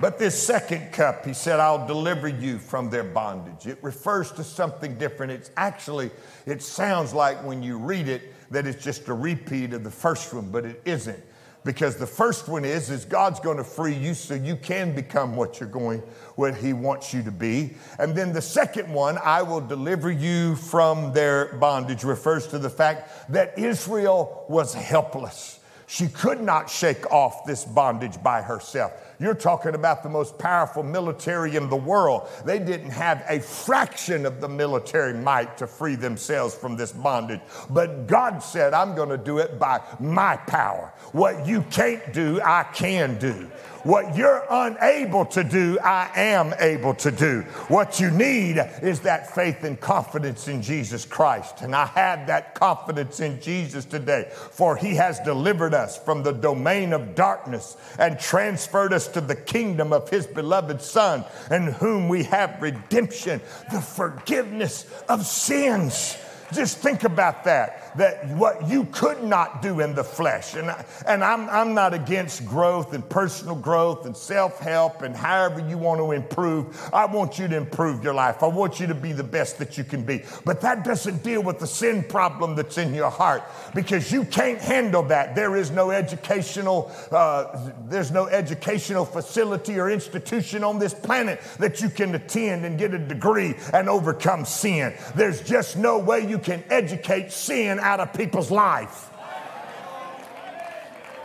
But 0.00 0.18
this 0.18 0.40
second 0.40 0.92
cup, 0.92 1.24
he 1.24 1.32
said, 1.32 1.58
I'll 1.58 1.86
deliver 1.86 2.28
you 2.28 2.58
from 2.58 2.88
their 2.88 3.02
bondage. 3.02 3.66
It 3.66 3.78
refers 3.82 4.30
to 4.32 4.44
something 4.44 4.96
different. 4.96 5.32
It's 5.32 5.50
actually, 5.56 6.10
it 6.46 6.62
sounds 6.62 7.12
like 7.12 7.42
when 7.44 7.64
you 7.64 7.78
read 7.78 8.08
it 8.08 8.22
that 8.52 8.66
it's 8.66 8.82
just 8.82 9.08
a 9.08 9.14
repeat 9.14 9.72
of 9.72 9.82
the 9.82 9.90
first 9.90 10.32
one, 10.32 10.50
but 10.50 10.64
it 10.64 10.80
isn't. 10.84 11.18
Because 11.64 11.96
the 11.96 12.06
first 12.06 12.48
one 12.48 12.64
is, 12.64 12.88
is 12.88 13.04
God's 13.04 13.40
going 13.40 13.56
to 13.56 13.64
free 13.64 13.94
you 13.94 14.14
so 14.14 14.34
you 14.34 14.54
can 14.54 14.94
become 14.94 15.34
what 15.34 15.58
you're 15.58 15.68
going, 15.68 15.98
what 16.36 16.54
he 16.54 16.72
wants 16.72 17.12
you 17.12 17.22
to 17.24 17.32
be. 17.32 17.74
And 17.98 18.14
then 18.14 18.32
the 18.32 18.40
second 18.40 18.92
one, 18.94 19.18
I 19.18 19.42
will 19.42 19.60
deliver 19.60 20.10
you 20.10 20.54
from 20.54 21.12
their 21.12 21.54
bondage, 21.54 22.04
refers 22.04 22.46
to 22.48 22.58
the 22.58 22.70
fact 22.70 23.32
that 23.32 23.58
Israel 23.58 24.46
was 24.48 24.72
helpless. 24.72 25.58
She 25.88 26.06
could 26.06 26.40
not 26.40 26.70
shake 26.70 27.10
off 27.10 27.44
this 27.44 27.64
bondage 27.64 28.22
by 28.22 28.42
herself. 28.42 28.92
You're 29.20 29.34
talking 29.34 29.74
about 29.74 30.02
the 30.02 30.08
most 30.08 30.38
powerful 30.38 30.82
military 30.82 31.56
in 31.56 31.68
the 31.68 31.76
world. 31.76 32.28
They 32.44 32.60
didn't 32.60 32.90
have 32.90 33.24
a 33.28 33.40
fraction 33.40 34.24
of 34.26 34.40
the 34.40 34.48
military 34.48 35.14
might 35.14 35.58
to 35.58 35.66
free 35.66 35.96
themselves 35.96 36.54
from 36.54 36.76
this 36.76 36.92
bondage. 36.92 37.40
But 37.68 38.06
God 38.06 38.38
said, 38.38 38.74
I'm 38.74 38.94
going 38.94 39.08
to 39.08 39.18
do 39.18 39.38
it 39.38 39.58
by 39.58 39.80
my 39.98 40.36
power. 40.36 40.92
What 41.12 41.46
you 41.46 41.62
can't 41.62 42.12
do, 42.12 42.40
I 42.40 42.62
can 42.62 43.18
do. 43.18 43.50
What 43.84 44.16
you're 44.16 44.44
unable 44.50 45.24
to 45.26 45.44
do, 45.44 45.78
I 45.78 46.10
am 46.16 46.52
able 46.58 46.94
to 46.96 47.10
do. 47.10 47.42
What 47.68 48.00
you 48.00 48.10
need 48.10 48.58
is 48.82 49.00
that 49.00 49.34
faith 49.34 49.64
and 49.64 49.80
confidence 49.80 50.48
in 50.48 50.62
Jesus 50.62 51.04
Christ. 51.04 51.62
And 51.62 51.74
I 51.74 51.86
have 51.86 52.26
that 52.26 52.54
confidence 52.54 53.20
in 53.20 53.40
Jesus 53.40 53.84
today, 53.84 54.30
for 54.32 54.76
he 54.76 54.96
has 54.96 55.20
delivered 55.20 55.74
us 55.74 55.96
from 55.96 56.22
the 56.22 56.32
domain 56.32 56.92
of 56.92 57.14
darkness 57.14 57.76
and 57.98 58.18
transferred 58.18 58.92
us 58.92 59.07
to 59.12 59.20
the 59.20 59.36
kingdom 59.36 59.92
of 59.92 60.08
his 60.08 60.26
beloved 60.26 60.80
Son, 60.80 61.24
in 61.50 61.68
whom 61.68 62.08
we 62.08 62.24
have 62.24 62.60
redemption, 62.60 63.40
the 63.72 63.80
forgiveness 63.80 64.86
of 65.08 65.26
sins. 65.26 66.16
Just 66.52 66.78
think 66.78 67.04
about 67.04 67.44
that, 67.44 67.87
that 67.96 68.28
what 68.28 68.68
you 68.68 68.84
could 68.86 69.22
not 69.22 69.62
do 69.62 69.80
in 69.80 69.94
the 69.94 70.04
flesh. 70.04 70.54
And, 70.54 70.70
I, 70.70 70.84
and 71.06 71.24
I'm, 71.24 71.48
I'm 71.48 71.74
not 71.74 71.94
against 71.94 72.46
growth 72.46 72.92
and 72.92 73.08
personal 73.08 73.54
growth 73.54 74.06
and 74.06 74.16
self 74.16 74.58
help 74.60 75.02
and 75.02 75.16
however 75.16 75.60
you 75.60 75.78
want 75.78 76.00
to 76.00 76.12
improve. 76.12 76.88
I 76.92 77.06
want 77.06 77.38
you 77.38 77.48
to 77.48 77.56
improve 77.56 78.04
your 78.04 78.14
life. 78.14 78.42
I 78.42 78.46
want 78.46 78.80
you 78.80 78.86
to 78.88 78.94
be 78.94 79.12
the 79.12 79.24
best 79.24 79.58
that 79.58 79.78
you 79.78 79.84
can 79.84 80.02
be. 80.02 80.22
But 80.44 80.60
that 80.62 80.84
doesn't 80.84 81.22
deal 81.22 81.42
with 81.42 81.58
the 81.58 81.66
sin 81.66 82.02
problem 82.02 82.54
that's 82.54 82.78
in 82.78 82.94
your 82.94 83.10
heart 83.10 83.42
because 83.74 84.12
you 84.12 84.24
can't 84.24 84.60
handle 84.60 85.02
that. 85.04 85.34
There 85.34 85.56
is 85.56 85.70
no 85.70 85.90
educational, 85.90 86.92
uh, 87.10 87.70
there's 87.88 88.10
no 88.10 88.26
educational 88.26 89.04
facility 89.04 89.78
or 89.78 89.90
institution 89.90 90.64
on 90.64 90.78
this 90.78 90.94
planet 90.94 91.40
that 91.58 91.80
you 91.80 91.88
can 91.88 92.14
attend 92.14 92.64
and 92.64 92.78
get 92.78 92.94
a 92.94 92.98
degree 92.98 93.54
and 93.72 93.88
overcome 93.88 94.44
sin. 94.44 94.94
There's 95.14 95.42
just 95.42 95.76
no 95.76 95.98
way 95.98 96.28
you 96.28 96.38
can 96.38 96.62
educate 96.70 97.32
sin 97.32 97.77
out 97.78 98.00
of 98.00 98.12
people's 98.12 98.50
life. 98.50 99.10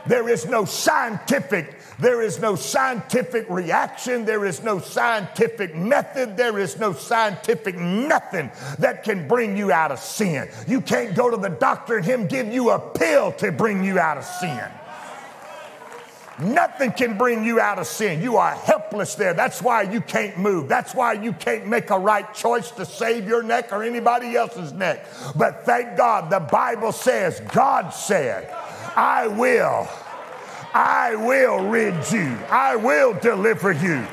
There 0.06 0.28
is 0.28 0.46
no 0.46 0.66
scientific 0.66 1.80
there 2.00 2.22
is 2.22 2.40
no 2.40 2.56
scientific 2.56 3.46
reaction. 3.50 4.26
There 4.26 4.46
is 4.46 4.64
no 4.64 4.80
scientific 4.80 5.76
method. 5.76 6.36
There 6.36 6.58
is 6.58 6.80
no 6.80 6.94
scientific 6.94 7.78
nothing 7.78 8.52
that 8.80 9.04
can 9.04 9.28
bring 9.28 9.56
you 9.56 9.72
out 9.72 9.92
of 9.92 10.00
sin. 10.00 10.50
You 10.68 10.82
can't 10.82 11.16
go 11.16 11.30
to 11.30 11.38
the 11.38 11.50
doctor 11.50 11.98
and 11.98 12.06
him 12.06 12.28
give 12.28 12.48
you 12.48 12.72
a 12.72 12.80
pill 12.80 13.32
to 13.34 13.52
bring 13.52 13.84
you 13.84 14.00
out 14.00 14.18
of 14.18 14.26
sin. 14.26 14.70
Nothing 16.40 16.92
can 16.92 17.18
bring 17.18 17.46
you 17.46 17.60
out 17.60 17.78
of 17.78 17.86
sin. 17.86 18.22
You 18.22 18.38
are 18.38 18.52
helpless 18.52 19.16
there. 19.16 19.34
That's 19.34 19.62
why 19.62 19.84
you 19.84 20.02
can't 20.02 20.38
move. 20.38 20.68
That's 20.68 20.96
why 20.96 21.14
you 21.14 21.32
can't 21.34 21.68
make 21.68 21.90
a 21.92 22.00
right 22.00 22.32
choice 22.34 22.72
to 22.72 22.86
save 22.86 23.28
your 23.28 23.44
neck 23.44 23.72
or 23.72 23.84
anybody 23.84 24.36
else's 24.36 24.74
neck. 24.74 25.06
But 25.36 25.66
thank 25.66 25.96
God, 25.96 26.30
the 26.30 26.40
Bible 26.40 26.92
says, 26.92 27.40
God 27.52 27.90
said, 27.90 28.50
I 28.96 29.28
will, 29.28 29.88
I 30.74 31.16
will 31.16 31.70
rid 31.70 32.12
you, 32.12 32.38
I 32.50 32.76
will 32.78 33.14
deliver 33.14 33.72
you. 33.72 34.06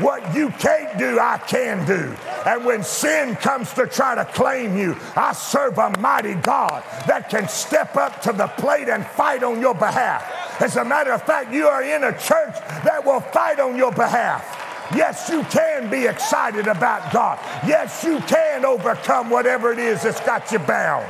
What 0.00 0.34
you 0.34 0.48
can't 0.50 0.98
do, 0.98 1.18
I 1.20 1.36
can 1.38 1.86
do. 1.86 2.16
And 2.46 2.64
when 2.64 2.82
sin 2.82 3.36
comes 3.36 3.72
to 3.74 3.86
try 3.86 4.14
to 4.14 4.24
claim 4.24 4.76
you, 4.76 4.96
I 5.14 5.34
serve 5.34 5.76
a 5.76 5.90
mighty 5.98 6.34
God 6.34 6.82
that 7.06 7.28
can 7.28 7.48
step 7.48 7.96
up 7.96 8.22
to 8.22 8.32
the 8.32 8.46
plate 8.46 8.88
and 8.88 9.04
fight 9.04 9.42
on 9.42 9.60
your 9.60 9.74
behalf. 9.74 10.62
As 10.62 10.76
a 10.76 10.84
matter 10.84 11.12
of 11.12 11.22
fact, 11.22 11.52
you 11.52 11.66
are 11.66 11.82
in 11.82 12.04
a 12.04 12.12
church 12.12 12.54
that 12.84 13.02
will 13.04 13.20
fight 13.20 13.60
on 13.60 13.76
your 13.76 13.92
behalf. 13.92 14.56
Yes, 14.94 15.28
you 15.28 15.42
can 15.44 15.90
be 15.90 16.06
excited 16.06 16.66
about 16.66 17.12
God. 17.12 17.38
Yes, 17.66 18.02
you 18.02 18.20
can 18.20 18.64
overcome 18.64 19.28
whatever 19.28 19.70
it 19.70 19.78
is 19.78 20.02
that's 20.02 20.20
got 20.20 20.50
you 20.50 20.58
bound. 20.60 21.06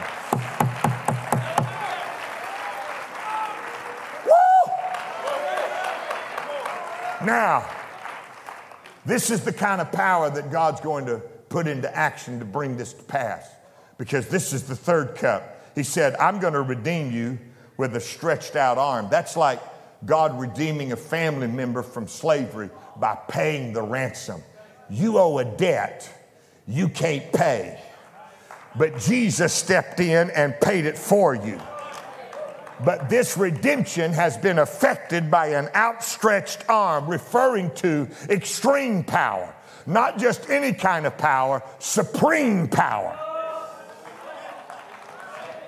Woo! 4.27 4.73
Now, 7.25 7.65
this 9.07 9.31
is 9.31 9.45
the 9.45 9.53
kind 9.53 9.81
of 9.81 9.93
power 9.93 10.31
that 10.31 10.51
God's 10.51 10.81
going 10.81 11.07
to 11.07 11.19
put 11.49 11.67
into 11.67 11.95
action 11.97 12.39
to 12.39 12.45
bring 12.45 12.77
this 12.77 12.93
to 12.93 13.03
pass. 13.03 13.49
Because 13.99 14.29
this 14.29 14.53
is 14.53 14.65
the 14.65 14.77
third 14.77 15.17
cup. 15.17 15.59
He 15.75 15.83
said, 15.83 16.15
I'm 16.17 16.41
going 16.41 16.55
to 16.55 16.63
redeem 16.63 17.13
you 17.13 17.39
with 17.77 17.95
a 17.97 18.01
stretched 18.01 18.57
out 18.57 18.79
arm. 18.79 19.09
That's 19.11 19.37
like 19.37 19.61
God 20.05 20.39
redeeming 20.41 20.93
a 20.93 20.97
family 20.97 21.47
member 21.47 21.83
from 21.83 22.07
slavery 22.07 22.71
by 22.97 23.19
paying 23.29 23.73
the 23.73 23.83
ransom. 23.83 24.43
You 24.89 25.19
owe 25.19 25.39
a 25.39 25.45
debt 25.45 26.09
you 26.71 26.89
can't 26.89 27.33
pay. 27.33 27.81
But 28.77 28.99
Jesus 29.01 29.53
stepped 29.53 29.99
in 29.99 30.31
and 30.31 30.59
paid 30.61 30.85
it 30.85 30.97
for 30.97 31.35
you. 31.35 31.61
But 32.85 33.09
this 33.11 33.37
redemption 33.37 34.13
has 34.13 34.37
been 34.37 34.59
affected 34.59 35.31
by 35.31 35.49
an 35.49 35.69
outstretched 35.75 36.65
arm, 36.69 37.09
referring 37.09 37.71
to 37.77 38.09
extreme 38.29 39.05
power. 39.05 39.55
Not 39.87 40.19
just 40.19 40.49
any 40.49 40.73
kind 40.73 41.07
of 41.07 41.17
power, 41.19 41.63
supreme 41.79 42.69
power. 42.69 43.19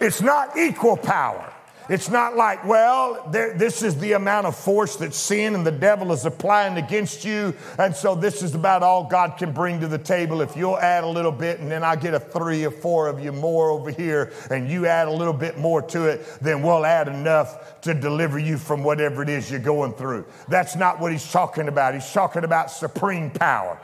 It's 0.01 0.21
not 0.21 0.57
equal 0.57 0.97
power. 0.97 1.53
It's 1.89 2.09
not 2.09 2.37
like, 2.37 2.65
well, 2.65 3.29
there, 3.31 3.55
this 3.55 3.83
is 3.83 3.99
the 3.99 4.13
amount 4.13 4.47
of 4.47 4.57
force 4.57 4.97
that 4.97 5.15
sin 5.15 5.55
and 5.55 5.67
the 5.67 5.73
devil 5.73 6.13
is 6.13 6.25
applying 6.25 6.77
against 6.77 7.25
you, 7.25 7.55
and 7.79 7.95
so 7.95 8.15
this 8.15 8.43
is 8.43 8.55
about 8.55 8.83
all 8.83 9.05
God 9.05 9.37
can 9.37 9.53
bring 9.53 9.81
to 9.81 9.89
the 9.89 9.99
table. 9.99 10.41
If 10.41 10.57
you'll 10.57 10.79
add 10.79 11.05
a 11.05 11.09
little 11.09 11.33
bit, 11.33 11.61
and 11.61 11.71
then 11.71 11.83
I 11.83 11.97
get 11.97 12.15
a 12.15 12.21
three 12.21 12.65
or 12.65 12.71
four 12.71 13.09
of 13.09 13.23
you 13.23 13.33
more 13.33 13.71
over 13.71 13.91
here, 13.91 14.33
and 14.51 14.69
you 14.69 14.87
add 14.87 15.09
a 15.09 15.13
little 15.13 15.33
bit 15.33 15.59
more 15.59 15.83
to 15.83 16.07
it, 16.07 16.25
then 16.41 16.63
we'll 16.63 16.87
add 16.87 17.09
enough 17.09 17.81
to 17.83 17.95
deliver 17.95 18.39
you 18.39 18.59
from 18.59 18.85
whatever 18.85 19.23
it 19.23 19.29
is 19.29 19.51
you're 19.51 19.61
going 19.61 19.93
through. 19.93 20.25
That's 20.49 20.77
not 20.77 21.01
what 21.01 21.11
he's 21.11 21.31
talking 21.31 21.69
about. 21.69 21.95
He's 21.95 22.13
talking 22.13 22.45
about 22.45 22.71
supreme 22.71 23.31
power. 23.31 23.79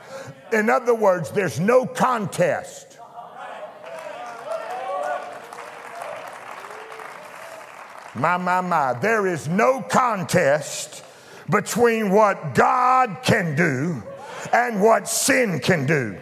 In 0.51 0.69
other 0.69 0.95
words, 0.95 1.31
there's 1.31 1.59
no 1.59 1.85
contest 1.85 2.88
My, 8.15 8.37
my, 8.37 8.61
my. 8.61 8.93
There 8.93 9.27
is 9.27 9.47
no 9.47 9.81
contest 9.81 11.03
between 11.49 12.11
what 12.11 12.55
God 12.55 13.17
can 13.23 13.55
do 13.55 14.03
and 14.53 14.81
what 14.81 15.07
sin 15.07 15.59
can 15.59 15.85
do. 15.85 16.17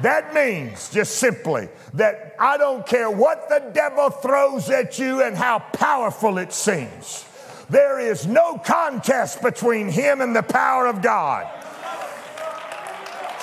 That 0.00 0.34
means 0.34 0.90
just 0.90 1.16
simply 1.16 1.68
that 1.94 2.34
I 2.38 2.56
don't 2.56 2.86
care 2.86 3.10
what 3.10 3.48
the 3.48 3.70
devil 3.72 4.10
throws 4.10 4.70
at 4.70 4.98
you 4.98 5.22
and 5.22 5.36
how 5.36 5.58
powerful 5.58 6.38
it 6.38 6.52
seems. 6.52 7.26
There 7.68 8.00
is 8.00 8.26
no 8.26 8.58
contest 8.58 9.42
between 9.42 9.88
him 9.88 10.20
and 10.20 10.34
the 10.34 10.42
power 10.42 10.86
of 10.86 11.02
God. 11.02 11.46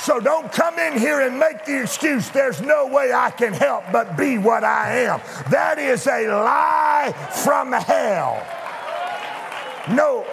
So 0.02 0.20
don't 0.20 0.52
come 0.52 0.80
in 0.80 0.98
here 0.98 1.20
and 1.20 1.38
make 1.38 1.66
the 1.66 1.82
excuse, 1.82 2.30
there's 2.30 2.62
no 2.62 2.88
way 2.88 3.12
I 3.12 3.32
can 3.32 3.52
help 3.52 3.84
but 3.92 4.18
be 4.18 4.38
what 4.38 4.64
I 4.64 5.00
am. 5.00 5.20
That 5.50 5.78
is 5.78 6.08
a 6.08 6.28
lie 6.28 7.14
from 7.44 7.74
hell. 7.74 8.46
No. 9.94 10.26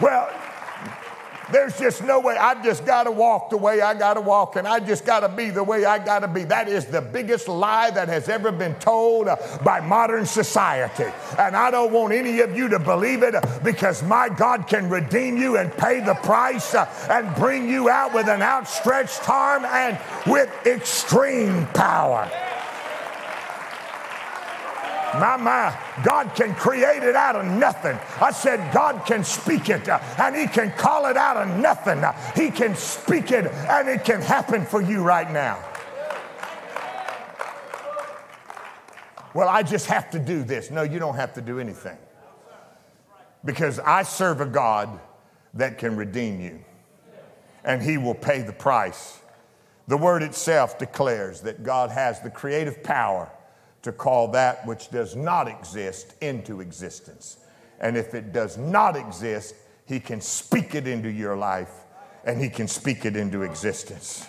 Well, 0.00 0.30
there's 1.52 1.78
just 1.78 2.02
no 2.02 2.20
way. 2.20 2.36
I've 2.36 2.62
just 2.62 2.84
got 2.84 3.04
to 3.04 3.10
walk 3.10 3.50
the 3.50 3.56
way 3.56 3.80
I 3.80 3.94
got 3.94 4.14
to 4.14 4.20
walk, 4.20 4.56
and 4.56 4.66
I 4.66 4.80
just 4.80 5.04
got 5.04 5.20
to 5.20 5.28
be 5.28 5.50
the 5.50 5.64
way 5.64 5.84
I 5.84 5.98
got 5.98 6.20
to 6.20 6.28
be. 6.28 6.44
That 6.44 6.68
is 6.68 6.86
the 6.86 7.00
biggest 7.00 7.48
lie 7.48 7.90
that 7.90 8.08
has 8.08 8.28
ever 8.28 8.52
been 8.52 8.74
told 8.76 9.28
by 9.64 9.80
modern 9.80 10.26
society. 10.26 11.10
And 11.38 11.56
I 11.56 11.70
don't 11.70 11.92
want 11.92 12.12
any 12.12 12.40
of 12.40 12.56
you 12.56 12.68
to 12.68 12.78
believe 12.78 13.22
it 13.22 13.34
because 13.62 14.02
my 14.02 14.28
God 14.28 14.66
can 14.66 14.88
redeem 14.88 15.36
you 15.36 15.56
and 15.56 15.72
pay 15.72 16.00
the 16.00 16.14
price 16.14 16.74
uh, 16.74 16.86
and 17.10 17.34
bring 17.36 17.68
you 17.68 17.88
out 17.88 18.14
with 18.14 18.28
an 18.28 18.42
outstretched 18.42 19.28
arm 19.28 19.64
and 19.64 19.98
with 20.26 20.50
extreme 20.66 21.66
power. 21.68 22.30
My, 25.14 25.36
my, 25.38 25.78
God 26.04 26.34
can 26.34 26.54
create 26.54 27.02
it 27.02 27.16
out 27.16 27.34
of 27.34 27.46
nothing. 27.46 27.98
I 28.20 28.30
said, 28.30 28.72
God 28.74 29.06
can 29.06 29.24
speak 29.24 29.70
it 29.70 29.88
uh, 29.88 29.98
and 30.18 30.36
He 30.36 30.46
can 30.46 30.70
call 30.72 31.06
it 31.06 31.16
out 31.16 31.36
of 31.36 31.58
nothing. 31.58 32.04
Uh, 32.04 32.12
he 32.34 32.50
can 32.50 32.76
speak 32.76 33.32
it 33.32 33.46
and 33.46 33.88
it 33.88 34.04
can 34.04 34.20
happen 34.20 34.66
for 34.66 34.82
you 34.82 35.02
right 35.02 35.30
now. 35.30 35.64
Well, 39.34 39.48
I 39.48 39.62
just 39.62 39.86
have 39.86 40.10
to 40.10 40.18
do 40.18 40.42
this. 40.42 40.70
No, 40.70 40.82
you 40.82 40.98
don't 40.98 41.16
have 41.16 41.34
to 41.34 41.40
do 41.40 41.58
anything. 41.58 41.96
Because 43.44 43.78
I 43.78 44.02
serve 44.02 44.40
a 44.40 44.46
God 44.46 45.00
that 45.54 45.78
can 45.78 45.96
redeem 45.96 46.40
you 46.40 46.64
and 47.64 47.82
He 47.82 47.96
will 47.96 48.14
pay 48.14 48.42
the 48.42 48.52
price. 48.52 49.20
The 49.86 49.96
word 49.96 50.22
itself 50.22 50.78
declares 50.78 51.40
that 51.42 51.62
God 51.62 51.90
has 51.90 52.20
the 52.20 52.30
creative 52.30 52.82
power 52.82 53.30
to 53.88 53.92
call 53.92 54.28
that 54.28 54.66
which 54.66 54.90
does 54.90 55.16
not 55.16 55.48
exist 55.48 56.12
into 56.20 56.60
existence. 56.60 57.38
And 57.80 57.96
if 57.96 58.12
it 58.12 58.34
does 58.34 58.58
not 58.58 58.96
exist, 58.96 59.54
He 59.86 59.98
can 59.98 60.20
speak 60.20 60.74
it 60.74 60.86
into 60.86 61.10
your 61.10 61.38
life 61.38 61.70
and 62.22 62.38
He 62.38 62.50
can 62.50 62.68
speak 62.68 63.06
it 63.06 63.16
into 63.16 63.42
existence 63.42 64.28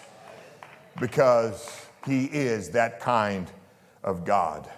because 1.02 1.86
He 2.06 2.26
is 2.28 2.70
that 2.70 3.02
kind 3.02 3.52
of 4.02 4.24
God, 4.24 4.70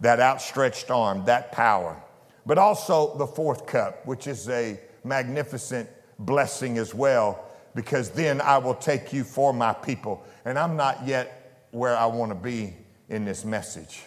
that 0.00 0.20
outstretched 0.20 0.90
arm, 0.90 1.24
that 1.24 1.50
power. 1.50 1.96
But 2.44 2.58
also 2.58 3.16
the 3.16 3.26
fourth 3.26 3.66
cup, 3.66 4.04
which 4.04 4.26
is 4.26 4.50
a 4.50 4.78
magnificent 5.02 5.88
blessing 6.18 6.76
as 6.76 6.94
well, 6.94 7.42
because 7.74 8.10
then 8.10 8.42
I 8.42 8.58
will 8.58 8.74
take 8.74 9.14
you 9.14 9.24
for 9.24 9.54
my 9.54 9.72
people. 9.72 10.26
And 10.44 10.58
I'm 10.58 10.76
not 10.76 11.06
yet 11.06 11.64
where 11.70 11.96
I 11.96 12.04
want 12.04 12.32
to 12.32 12.36
be 12.36 12.74
in 13.08 13.24
this 13.24 13.42
message 13.42 14.02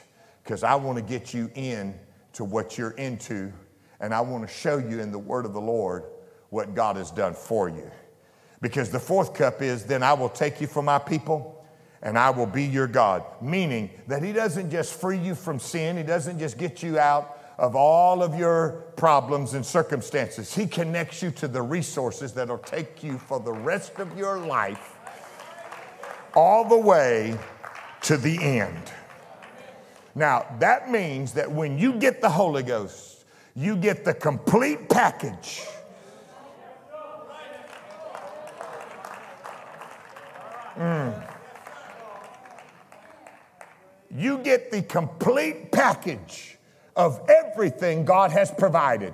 because 0.49 0.63
I 0.63 0.73
want 0.73 0.97
to 0.97 1.03
get 1.03 1.31
you 1.31 1.51
in 1.53 1.93
to 2.33 2.43
what 2.43 2.75
you're 2.75 2.93
into, 2.93 3.53
and 3.99 4.11
I 4.11 4.21
want 4.21 4.47
to 4.47 4.51
show 4.51 4.79
you 4.79 4.99
in 4.99 5.11
the 5.11 5.19
word 5.19 5.45
of 5.45 5.53
the 5.53 5.61
Lord 5.61 6.05
what 6.49 6.73
God 6.73 6.95
has 6.95 7.11
done 7.11 7.35
for 7.35 7.69
you. 7.69 7.91
Because 8.59 8.89
the 8.89 8.99
fourth 8.99 9.35
cup 9.35 9.61
is, 9.61 9.83
then 9.83 10.01
I 10.01 10.13
will 10.13 10.27
take 10.27 10.59
you 10.59 10.65
for 10.65 10.81
my 10.81 10.97
people, 10.97 11.63
and 12.01 12.17
I 12.17 12.31
will 12.31 12.47
be 12.47 12.63
your 12.63 12.87
God. 12.87 13.25
Meaning 13.43 13.91
that 14.07 14.23
He 14.23 14.33
doesn't 14.33 14.71
just 14.71 14.99
free 14.99 15.19
you 15.19 15.35
from 15.35 15.59
sin, 15.59 15.97
He 15.97 16.01
doesn't 16.01 16.39
just 16.39 16.57
get 16.57 16.81
you 16.81 16.97
out 16.97 17.37
of 17.59 17.75
all 17.75 18.23
of 18.23 18.33
your 18.33 18.85
problems 18.95 19.53
and 19.53 19.63
circumstances. 19.63 20.55
He 20.55 20.65
connects 20.65 21.21
you 21.21 21.29
to 21.29 21.47
the 21.47 21.61
resources 21.61 22.33
that'll 22.33 22.57
take 22.57 23.03
you 23.03 23.19
for 23.19 23.39
the 23.39 23.53
rest 23.53 23.99
of 23.99 24.17
your 24.17 24.39
life 24.39 24.95
all 26.33 26.67
the 26.67 26.75
way 26.75 27.37
to 28.01 28.17
the 28.17 28.41
end. 28.41 28.91
Now, 30.19 30.45
that 30.59 30.91
means 30.91 31.31
that 31.35 31.49
when 31.49 31.77
you 31.77 31.93
get 31.93 32.19
the 32.19 32.27
Holy 32.27 32.61
Ghost, 32.61 33.23
you 33.55 33.77
get 33.77 34.03
the 34.03 34.13
complete 34.13 34.89
package. 34.89 35.65
Mm. 40.75 41.33
You 44.13 44.39
get 44.39 44.71
the 44.71 44.81
complete 44.81 45.71
package 45.71 46.57
of 46.97 47.21
everything 47.29 48.03
God 48.03 48.31
has 48.31 48.51
provided. 48.51 49.13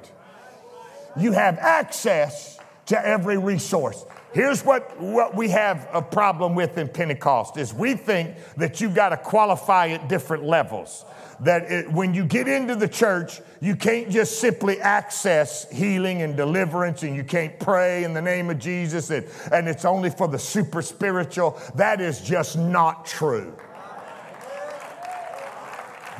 You 1.15 1.33
have 1.33 1.59
access 1.59 2.57
to 2.87 3.07
every 3.07 3.37
resource. 3.37 4.03
Here's 4.35 4.65
what, 4.65 4.99
what 4.99 5.33
we 5.33 5.47
have 5.51 5.87
a 5.93 6.01
problem 6.01 6.55
with 6.55 6.77
in 6.77 6.89
Pentecost 6.89 7.55
is 7.55 7.73
we 7.73 7.93
think 7.93 8.35
that 8.57 8.81
you've 8.81 8.93
got 8.93 9.09
to 9.09 9.17
qualify 9.17 9.87
at 9.91 10.09
different 10.09 10.43
levels. 10.43 11.05
That 11.39 11.71
it, 11.71 11.89
when 11.89 12.13
you 12.13 12.25
get 12.25 12.49
into 12.49 12.75
the 12.75 12.89
church, 12.89 13.39
you 13.61 13.77
can't 13.77 14.09
just 14.09 14.41
simply 14.41 14.81
access 14.81 15.71
healing 15.71 16.21
and 16.21 16.35
deliverance 16.35 17.01
and 17.03 17.15
you 17.15 17.23
can't 17.23 17.57
pray 17.61 18.03
in 18.03 18.13
the 18.13 18.21
name 18.21 18.49
of 18.49 18.59
Jesus 18.59 19.09
and, 19.09 19.25
and 19.53 19.69
it's 19.69 19.85
only 19.85 20.09
for 20.09 20.27
the 20.27 20.37
super 20.37 20.81
spiritual. 20.81 21.57
That 21.75 22.01
is 22.01 22.19
just 22.19 22.57
not 22.57 23.05
true. 23.05 23.55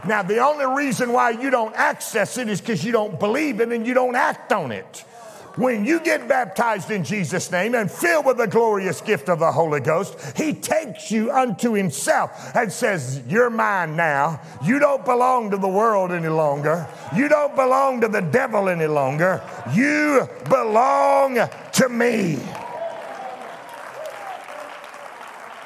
Now, 0.07 0.23
the 0.23 0.37
only 0.37 0.67
reason 0.67 1.11
why 1.11 1.31
you 1.31 1.49
don't 1.49 1.75
access 1.75 2.37
it 2.37 2.47
is 2.47 2.61
because 2.61 2.81
you 2.81 2.93
don't 2.93 3.19
believe 3.19 3.59
it 3.59 3.73
and 3.73 3.85
you 3.85 3.93
don't 3.93 4.15
act 4.15 4.53
on 4.53 4.71
it. 4.71 5.03
When 5.55 5.85
you 5.85 6.01
get 6.01 6.27
baptized 6.27 6.91
in 6.91 7.03
Jesus' 7.03 7.51
name 7.51 7.75
and 7.75 7.89
filled 7.89 8.25
with 8.25 8.37
the 8.37 8.47
glorious 8.47 8.99
gift 8.99 9.29
of 9.29 9.39
the 9.39 9.51
Holy 9.51 9.79
Ghost, 9.79 10.15
He 10.35 10.53
takes 10.53 11.11
you 11.11 11.31
unto 11.31 11.73
Himself 11.73 12.55
and 12.55 12.71
says, 12.71 13.21
You're 13.27 13.49
mine 13.49 13.95
now. 13.95 14.41
You 14.63 14.79
don't 14.79 15.05
belong 15.05 15.51
to 15.51 15.57
the 15.57 15.67
world 15.67 16.11
any 16.11 16.27
longer. 16.27 16.87
You 17.15 17.29
don't 17.29 17.55
belong 17.55 18.01
to 18.01 18.07
the 18.07 18.21
devil 18.21 18.67
any 18.67 18.87
longer. 18.87 19.41
You 19.73 20.27
belong 20.49 21.35
to 21.73 21.89
me. 21.89 22.39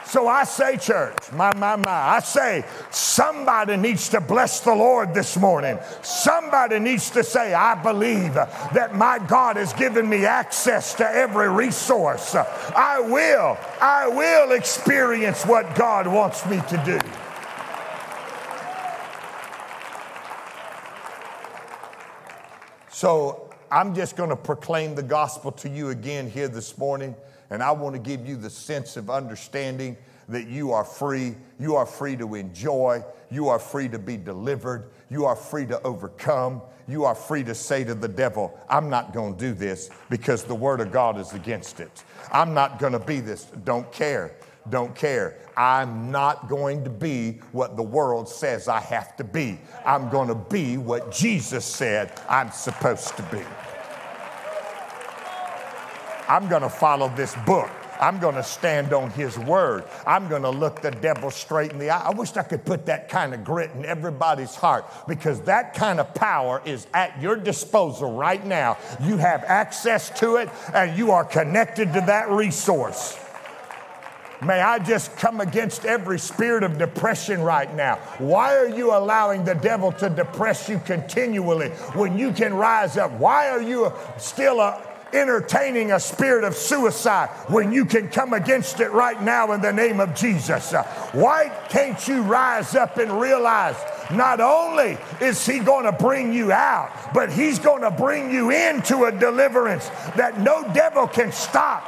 So 0.10 0.28
I 0.28 0.44
say, 0.44 0.78
church, 0.78 1.32
my, 1.34 1.54
my, 1.56 1.76
my, 1.76 1.92
I 1.92 2.20
say, 2.22 2.66
somebody 2.90 3.78
needs 3.78 4.10
to 4.10 4.20
bless 4.20 4.60
the 4.60 4.74
Lord 4.74 5.14
this 5.14 5.38
morning. 5.38 5.78
Somebody 6.02 6.80
needs 6.80 7.12
to 7.12 7.24
say, 7.24 7.54
I 7.54 7.76
believe 7.76 8.34
that 8.34 8.96
my 8.96 9.20
God 9.20 9.56
has 9.58 9.72
given 9.74 10.10
me 10.10 10.26
access 10.26 10.96
to 10.96 11.08
every 11.08 11.48
resource. 11.48 12.34
I 12.34 13.00
will, 13.02 13.56
I 13.80 14.08
will 14.08 14.54
experience 14.54 15.46
what 15.46 15.76
God 15.76 16.08
wants 16.08 16.44
me 16.48 16.60
to 16.70 16.84
do. 16.84 17.00
So 22.90 23.54
I'm 23.70 23.94
just 23.94 24.16
going 24.16 24.32
to 24.32 24.36
proclaim 24.36 24.96
the 24.96 25.04
gospel 25.04 25.52
to 25.52 25.70
you 25.70 25.90
again 25.90 26.32
here 26.32 26.48
this 26.48 26.80
morning. 26.80 27.16
And 27.50 27.64
I 27.64 27.72
want 27.72 27.96
to 27.96 28.00
give 28.02 28.28
you 28.28 28.36
the 28.36 28.50
sense 28.50 28.98
of 28.98 29.10
understanding 29.10 29.98
that 30.28 30.48
you 30.48 30.72
are 30.72 30.86
free. 30.86 31.36
You 31.60 31.76
are 31.76 31.86
free 31.86 32.16
to 32.18 32.36
enjoy. 32.36 33.04
You 33.32 33.50
are 33.50 33.60
free 33.60 33.90
to 33.90 34.00
be 34.00 34.18
delivered. 34.18 34.92
You 35.10 35.26
are 35.26 35.36
free 35.36 35.66
to 35.68 35.82
overcome. 35.82 36.62
You 36.88 37.06
are 37.06 37.16
free 37.16 37.44
to 37.44 37.56
say 37.56 37.84
to 37.84 37.96
the 37.96 38.08
devil, 38.08 38.58
I'm 38.70 38.90
not 38.90 39.14
going 39.14 39.36
to 39.36 39.40
do 39.40 39.54
this 39.54 39.90
because 40.10 40.44
the 40.44 40.56
word 40.56 40.82
of 40.82 40.92
God 40.92 41.20
is 41.20 41.34
against 41.34 41.80
it. 41.80 42.04
I'm 42.32 42.54
not 42.54 42.80
going 42.80 42.94
to 42.94 43.00
be 43.00 43.20
this. 43.20 43.46
Don't 43.64 43.92
care. 43.92 44.36
Don't 44.70 44.94
care. 44.96 45.38
I'm 45.58 46.12
not 46.12 46.48
going 46.48 46.84
to 46.84 46.90
be 46.90 47.40
what 47.52 47.76
the 47.76 47.84
world 47.84 48.30
says 48.30 48.68
I 48.68 48.80
have 48.82 49.16
to 49.18 49.24
be. 49.24 49.60
I'm 49.86 50.10
going 50.10 50.28
to 50.28 50.36
be 50.36 50.78
what 50.78 51.12
Jesus 51.12 51.66
said 51.66 52.12
I'm 52.28 52.52
supposed 52.52 53.16
to 53.18 53.24
be. 53.24 53.42
I'm 56.30 56.48
going 56.48 56.62
to 56.62 56.70
follow 56.70 57.10
this 57.16 57.36
book. 57.46 57.70
I'm 58.00 58.20
going 58.20 58.36
to 58.36 58.44
stand 58.44 58.94
on 58.94 59.10
his 59.10 59.38
word. 59.38 59.84
I'm 60.08 60.30
going 60.30 60.44
to 60.44 60.50
look 60.50 60.82
the 60.82 60.92
devil 60.92 61.32
straight 61.32 61.72
in 61.72 61.80
the 61.80 61.90
eye. 61.90 62.08
I 62.08 62.12
wish 62.12 62.38
I 62.38 62.44
could 62.44 62.64
put 62.64 62.86
that 62.86 63.10
kind 63.10 63.34
of 63.34 63.44
grit 63.44 63.72
in 63.72 63.84
everybody's 63.84 64.56
heart 64.56 64.86
because 65.08 65.42
that 65.42 65.74
kind 65.74 66.00
of 66.00 66.14
power 66.14 66.62
is 66.64 66.88
at 66.94 67.22
your 67.22 67.36
disposal 67.36 68.16
right 68.16 68.46
now. 68.46 68.78
You 69.02 69.18
have 69.18 69.44
access 69.44 70.18
to 70.22 70.38
it 70.38 70.50
and 70.74 70.98
you 70.98 71.12
are 71.12 71.26
connected 71.26 71.92
to 71.94 72.02
that 72.02 72.30
resource. 72.30 73.20
May 74.42 74.62
I 74.62 74.80
just 74.80 75.18
come 75.18 75.42
against 75.42 75.84
every 75.84 76.18
spirit 76.18 76.64
of 76.64 76.78
depression 76.78 77.42
right 77.42 77.74
now. 77.76 77.96
Why 78.20 78.56
are 78.56 78.70
you 78.70 78.96
allowing 78.96 79.44
the 79.44 79.56
devil 79.56 79.92
to 79.94 80.10
depress 80.10 80.70
you 80.70 80.80
continually 80.80 81.70
when 81.96 82.18
you 82.18 82.32
can 82.32 82.54
rise 82.54 82.96
up? 82.96 83.12
Why 83.12 83.50
are 83.50 83.62
you 83.62 83.92
still 84.18 84.62
a, 84.62 84.82
entertaining 85.14 85.92
a 85.92 86.00
spirit 86.00 86.44
of 86.44 86.56
suicide 86.56 87.30
when 87.48 87.72
you 87.72 87.86
can 87.86 88.10
come 88.10 88.34
against 88.34 88.80
it 88.80 88.92
right 88.92 89.22
now 89.22 89.52
in 89.52 89.62
the 89.62 89.74
name 89.74 90.00
of 90.00 90.16
Jesus? 90.16 90.74
Uh, 90.74 90.84
why 91.14 91.50
can't 91.70 92.08
you 92.08 92.22
rise 92.22 92.76
up 92.76 92.98
and 92.98 93.20
realize 93.20 93.76
not 94.12 94.40
only 94.40 94.98
is 95.22 95.46
he 95.46 95.60
going 95.60 95.86
to 95.86 95.92
bring 95.92 96.34
you 96.34 96.52
out, 96.52 96.92
but 97.14 97.32
he's 97.32 97.60
going 97.60 97.82
to 97.82 97.92
bring 97.92 98.32
you 98.32 98.50
into 98.50 99.06
a 99.06 99.12
deliverance 99.12 99.88
that 100.16 100.40
no 100.40 100.64
devil 100.74 101.08
can 101.08 101.32
stop. 101.32 101.84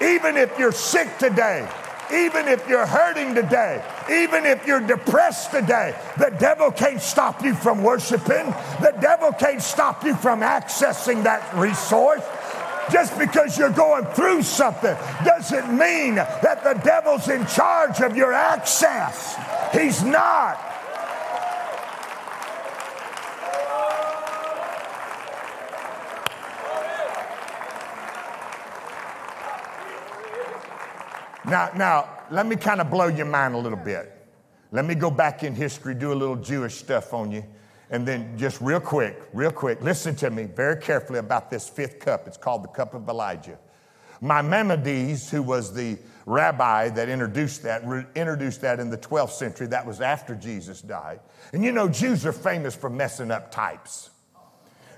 Even 0.00 0.36
if 0.36 0.58
you're 0.58 0.72
sick 0.72 1.18
today, 1.18 1.68
even 2.12 2.48
if 2.48 2.68
you're 2.68 2.86
hurting 2.86 3.34
today, 3.34 3.82
even 4.10 4.44
if 4.46 4.66
you're 4.66 4.80
depressed 4.80 5.50
today, 5.50 5.94
the 6.18 6.30
devil 6.38 6.70
can't 6.70 7.00
stop 7.00 7.42
you 7.42 7.54
from 7.54 7.82
worshiping. 7.82 8.46
The 8.80 8.94
devil 9.00 9.32
can't 9.32 9.62
stop 9.62 10.04
you 10.04 10.14
from 10.14 10.40
accessing 10.40 11.24
that 11.24 11.54
resource. 11.54 12.22
Just 12.90 13.18
because 13.18 13.58
you're 13.58 13.70
going 13.70 14.04
through 14.06 14.42
something 14.42 14.94
doesn't 15.24 15.70
mean 15.70 16.16
that 16.16 16.62
the 16.62 16.74
devil's 16.84 17.28
in 17.28 17.46
charge 17.46 18.00
of 18.00 18.16
your 18.16 18.32
access. 18.32 19.36
He's 19.72 20.02
not. 20.02 20.60
Now, 31.46 31.70
now, 31.76 32.08
let 32.30 32.46
me 32.46 32.56
kind 32.56 32.80
of 32.80 32.90
blow 32.90 33.08
your 33.08 33.26
mind 33.26 33.54
a 33.54 33.58
little 33.58 33.78
bit. 33.78 34.10
Let 34.72 34.86
me 34.86 34.94
go 34.94 35.10
back 35.10 35.44
in 35.44 35.54
history, 35.54 35.94
do 35.94 36.12
a 36.12 36.14
little 36.14 36.36
Jewish 36.36 36.74
stuff 36.74 37.12
on 37.12 37.30
you. 37.30 37.44
And 37.90 38.08
then, 38.08 38.38
just 38.38 38.60
real 38.62 38.80
quick, 38.80 39.28
real 39.34 39.52
quick, 39.52 39.82
listen 39.82 40.16
to 40.16 40.30
me 40.30 40.44
very 40.44 40.80
carefully 40.80 41.18
about 41.18 41.50
this 41.50 41.68
fifth 41.68 42.00
cup. 42.00 42.26
It's 42.26 42.38
called 42.38 42.64
the 42.64 42.68
cup 42.68 42.94
of 42.94 43.08
Elijah. 43.08 43.58
Maimonides, 44.22 45.30
who 45.30 45.42
was 45.42 45.74
the 45.74 45.98
rabbi 46.24 46.88
that 46.88 47.10
introduced 47.10 47.62
that, 47.64 47.86
re- 47.86 48.06
introduced 48.14 48.62
that 48.62 48.80
in 48.80 48.88
the 48.88 48.96
12th 48.96 49.30
century, 49.30 49.66
that 49.66 49.86
was 49.86 50.00
after 50.00 50.34
Jesus 50.34 50.80
died. 50.80 51.20
And 51.52 51.62
you 51.62 51.72
know, 51.72 51.88
Jews 51.88 52.24
are 52.24 52.32
famous 52.32 52.74
for 52.74 52.88
messing 52.88 53.30
up 53.30 53.50
types. 53.50 54.08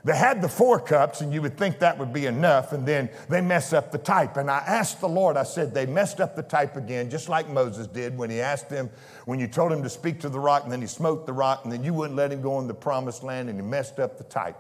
They 0.07 0.17
had 0.17 0.41
the 0.41 0.49
four 0.49 0.79
cups, 0.79 1.21
and 1.21 1.35
you 1.35 1.43
would 1.43 1.59
think 1.59 1.81
that 1.81 1.99
would 1.99 2.13
be 2.13 2.27
enough, 2.27 2.73
and 2.73 2.87
then 2.87 3.11
they 3.29 3.41
mess 3.41 3.73
up 3.73 3.91
the 3.91 3.99
type. 3.99 4.37
And 4.37 4.49
I 4.49 4.59
asked 4.59 5.01
the 5.01 5.09
Lord, 5.09 5.37
I 5.37 5.43
said, 5.43 5.75
they 5.75 5.85
messed 5.85 6.21
up 6.21 6.37
the 6.37 6.45
type 6.45 6.77
again, 6.77 7.11
just 7.11 7.29
like 7.29 7.49
Moses 7.49 7.89
did 7.89 8.17
when 8.17 8.31
he 8.31 8.41
asked 8.41 8.71
them, 8.71 8.89
when 9.25 9.41
you 9.41 9.49
told 9.49 9.73
him 9.73 9.83
to 9.83 9.91
speak 9.91 10.21
to 10.21 10.29
the 10.29 10.39
rock, 10.39 10.63
and 10.63 10.71
then 10.71 10.81
he 10.81 10.87
smote 10.87 11.27
the 11.27 11.33
rock, 11.33 11.65
and 11.65 11.73
then 11.73 11.83
you 11.83 11.93
wouldn't 11.93 12.15
let 12.15 12.31
him 12.31 12.41
go 12.41 12.61
in 12.61 12.69
the 12.69 12.75
promised 12.75 13.25
land, 13.25 13.49
and 13.49 13.61
he 13.61 13.67
messed 13.67 13.99
up 13.99 14.17
the 14.17 14.23
type. 14.23 14.57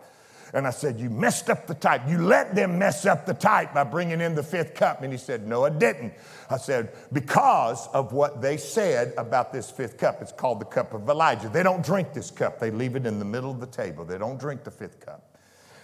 And 0.53 0.67
I 0.67 0.71
said, 0.71 0.99
You 0.99 1.11
messed 1.11 1.49
up 1.49 1.69
the 1.69 1.75
type. 1.75 2.03
You 2.09 2.19
let 2.19 2.57
them 2.57 2.77
mess 2.77 3.07
up 3.07 3.25
the 3.25 3.35
type 3.35 3.73
by 3.73 3.85
bringing 3.85 4.21
in 4.21 4.35
the 4.35 4.43
fifth 4.43 4.75
cup. 4.75 5.03
And 5.03 5.13
he 5.13 5.19
said, 5.19 5.47
No, 5.47 5.65
I 5.65 5.71
didn't. 5.71 6.13
I 6.51 6.57
said, 6.57 6.93
Because 7.13 7.87
of 7.89 8.13
what 8.13 8.41
they 8.41 8.57
said 8.57 9.13
about 9.17 9.53
this 9.53 9.71
fifth 9.71 9.99
cup. 9.99 10.23
It's 10.23 10.33
called 10.33 10.61
the 10.61 10.65
cup 10.65 10.95
of 10.95 11.09
Elijah. 11.09 11.49
They 11.49 11.63
don't 11.63 11.85
drink 11.85 12.13
this 12.13 12.31
cup, 12.31 12.59
they 12.59 12.71
leave 12.71 12.97
it 12.97 13.07
in 13.07 13.19
the 13.19 13.25
middle 13.25 13.51
of 13.51 13.61
the 13.61 13.67
table. 13.67 14.05
They 14.05 14.19
don't 14.19 14.39
drink 14.39 14.65
the 14.65 14.73
fifth 14.73 15.05
cup. 15.05 15.36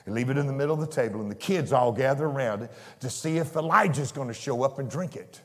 They 0.04 0.12
leave 0.12 0.30
it 0.30 0.36
in 0.36 0.46
the 0.46 0.52
middle 0.52 0.74
of 0.74 0.80
the 0.80 0.94
table, 0.94 1.20
and 1.20 1.30
the 1.30 1.36
kids 1.36 1.72
all 1.72 1.92
gather 1.92 2.26
around 2.26 2.62
it 2.62 2.72
to 3.00 3.10
see 3.10 3.38
if 3.38 3.56
Elijah's 3.56 4.12
going 4.12 4.28
to 4.28 4.34
show 4.34 4.62
up 4.62 4.78
and 4.78 4.90
drink 4.90 5.16
it. 5.16 5.40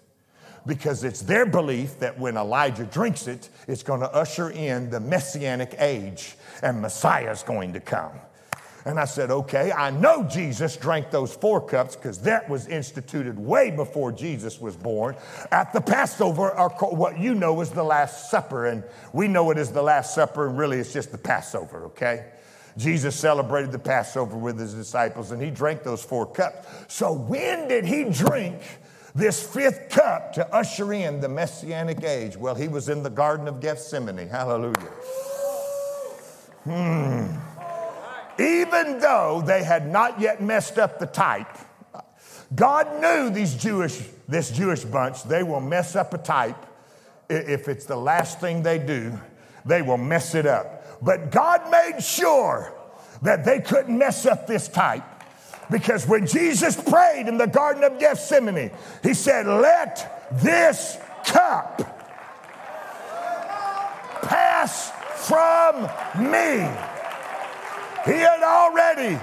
Because 0.65 1.03
it's 1.03 1.21
their 1.21 1.45
belief 1.45 1.99
that 1.99 2.19
when 2.19 2.35
Elijah 2.35 2.85
drinks 2.85 3.27
it, 3.27 3.49
it's 3.67 3.83
going 3.83 4.01
to 4.01 4.11
usher 4.11 4.49
in 4.49 4.89
the 4.89 4.99
messianic 4.99 5.75
age 5.79 6.35
and 6.61 6.81
Messiah's 6.81 7.43
going 7.43 7.73
to 7.73 7.79
come. 7.79 8.11
And 8.83 8.99
I 8.99 9.05
said, 9.05 9.31
okay, 9.31 9.71
I 9.71 9.91
know 9.91 10.23
Jesus 10.23 10.77
drank 10.77 11.11
those 11.11 11.33
four 11.33 11.59
cups 11.59 11.95
because 11.97 12.19
that 12.19 12.49
was 12.49 12.67
instituted 12.67 13.37
way 13.37 13.69
before 13.69 14.13
Jesus 14.13 14.61
was 14.61 14.77
born 14.77 15.17
at 15.51 15.73
the 15.73 15.81
Passover, 15.81 16.57
or 16.57 16.69
what 16.69 17.19
you 17.19 17.35
know 17.35 17.59
is 17.59 17.69
the 17.69 17.83
Last 17.83 18.31
Supper. 18.31 18.67
And 18.67 18.85
we 19.11 19.27
know 19.27 19.51
it 19.51 19.57
is 19.57 19.71
the 19.71 19.81
Last 19.81 20.15
Supper, 20.15 20.47
and 20.47 20.57
really 20.57 20.79
it's 20.79 20.93
just 20.93 21.11
the 21.11 21.17
Passover, 21.17 21.85
okay? 21.87 22.27
Jesus 22.77 23.15
celebrated 23.15 23.71
the 23.71 23.79
Passover 23.79 24.37
with 24.37 24.59
his 24.59 24.73
disciples 24.73 25.31
and 25.31 25.41
he 25.41 25.49
drank 25.49 25.83
those 25.83 26.03
four 26.03 26.25
cups. 26.25 26.67
So, 26.87 27.11
when 27.11 27.67
did 27.67 27.85
he 27.85 28.05
drink 28.05 28.61
this 29.15 29.41
fifth 29.41 29.89
cup 29.89 30.33
to 30.33 30.47
usher 30.53 30.93
in 30.93 31.19
the 31.19 31.27
messianic 31.27 32.03
age? 32.03 32.37
Well, 32.37 32.53
he 32.53 32.67
was 32.67 32.87
in 32.87 33.01
the 33.01 33.09
Garden 33.09 33.47
of 33.47 33.59
Gethsemane. 33.59 34.27
Hallelujah. 34.27 34.91
Hmm. 36.63 37.25
Even 38.39 38.99
though 38.99 39.41
they 39.43 39.63
had 39.63 39.91
not 39.91 40.19
yet 40.19 40.43
messed 40.43 40.77
up 40.77 40.99
the 40.99 41.07
type, 41.07 41.57
God 42.53 43.01
knew 43.01 43.31
these 43.31 43.55
Jewish, 43.55 43.99
this 44.27 44.51
Jewish 44.51 44.83
bunch, 44.83 45.23
they 45.23 45.41
will 45.41 45.61
mess 45.61 45.95
up 45.95 46.13
a 46.13 46.19
type. 46.19 46.65
If 47.29 47.67
it's 47.67 47.85
the 47.85 47.95
last 47.95 48.39
thing 48.39 48.61
they 48.61 48.77
do, 48.77 49.19
they 49.65 49.81
will 49.81 49.97
mess 49.97 50.35
it 50.35 50.45
up. 50.45 50.76
But 51.01 51.31
God 51.31 51.69
made 51.71 52.01
sure 52.01 52.73
that 53.21 53.45
they 53.45 53.59
couldn't 53.59 53.97
mess 53.97 54.25
up 54.25 54.47
this 54.47 54.67
type 54.67 55.03
because 55.69 56.07
when 56.07 56.25
Jesus 56.25 56.81
prayed 56.81 57.27
in 57.27 57.37
the 57.37 57.47
Garden 57.47 57.83
of 57.83 57.99
Gethsemane, 57.99 58.71
he 59.03 59.13
said, 59.13 59.47
Let 59.47 60.31
this 60.41 60.97
cup 61.25 61.81
pass 64.21 64.91
from 65.27 65.83
me. 66.31 66.67
He 68.05 68.19
had 68.19 68.41
already 68.43 69.19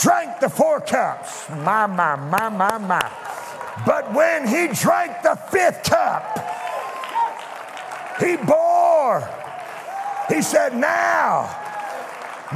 drank 0.00 0.38
the 0.40 0.48
four 0.48 0.80
cups. 0.80 1.48
My, 1.50 1.86
my, 1.86 2.14
my, 2.16 2.48
my, 2.48 2.78
my. 2.78 3.12
But 3.84 4.12
when 4.14 4.46
he 4.46 4.68
drank 4.68 5.22
the 5.22 5.36
fifth 5.50 5.82
cup, 5.84 6.38
he 8.20 8.36
bore 8.36 9.28
he 10.28 10.42
said, 10.42 10.76
Now, 10.76 11.54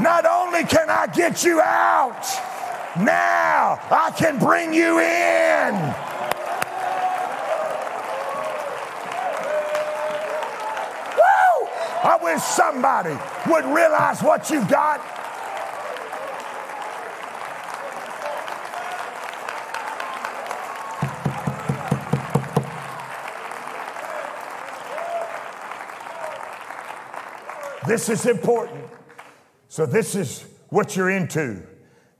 not 0.01 0.27
only 0.27 0.65
can 0.65 0.89
I 0.91 1.07
get 1.07 1.45
you 1.45 1.61
out, 1.61 2.25
now 2.99 3.79
I 3.91 4.13
can 4.17 4.39
bring 4.39 4.73
you 4.73 4.99
in. 4.99 5.75
Woo! 11.17 11.69
I 12.03 12.19
wish 12.23 12.43
somebody 12.43 13.17
would 13.49 13.65
realize 13.65 14.23
what 14.23 14.51
you've 14.51 14.69
got. 14.69 15.20
This 27.91 28.09
is 28.09 28.25
important. 28.25 28.85
So, 29.67 29.85
this 29.85 30.15
is 30.15 30.45
what 30.69 30.95
you're 30.95 31.11
into. 31.11 31.61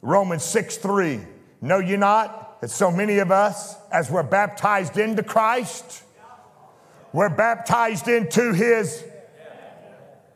Romans 0.03 0.43
6 0.43 0.79
3. 0.79 1.21
Know 1.61 1.79
you 1.79 1.97
not 1.97 2.61
that 2.61 2.71
so 2.71 2.91
many 2.91 3.19
of 3.19 3.31
us, 3.31 3.77
as 3.93 4.11
we're 4.11 4.25
baptized 4.25 4.99
into 4.99 5.23
Christ, 5.23 6.03
we're 7.13 7.29
baptized 7.29 8.09
into 8.09 8.53
his. 8.53 9.05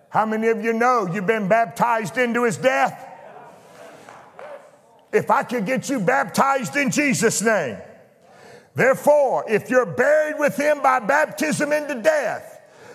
How 0.09 0.25
many 0.25 0.47
of 0.47 0.63
you 0.63 0.73
know 0.73 1.09
you've 1.13 1.27
been 1.27 1.49
baptized 1.49 2.17
into 2.17 2.45
his 2.45 2.57
death? 2.57 3.05
If 5.13 5.33
I 5.33 5.43
could 5.43 5.67
get 5.67 5.89
you 5.89 5.99
baptized 5.99 6.77
in 6.77 6.93
Jesus' 6.93 7.43
name. 7.43 7.79
Therefore, 8.77 9.45
if 9.49 9.69
you're 9.69 9.85
buried 9.85 10.39
with 10.39 10.57
him 10.57 10.81
by 10.81 11.01
baptism 11.01 11.73
into 11.73 12.01
death, 12.01 12.54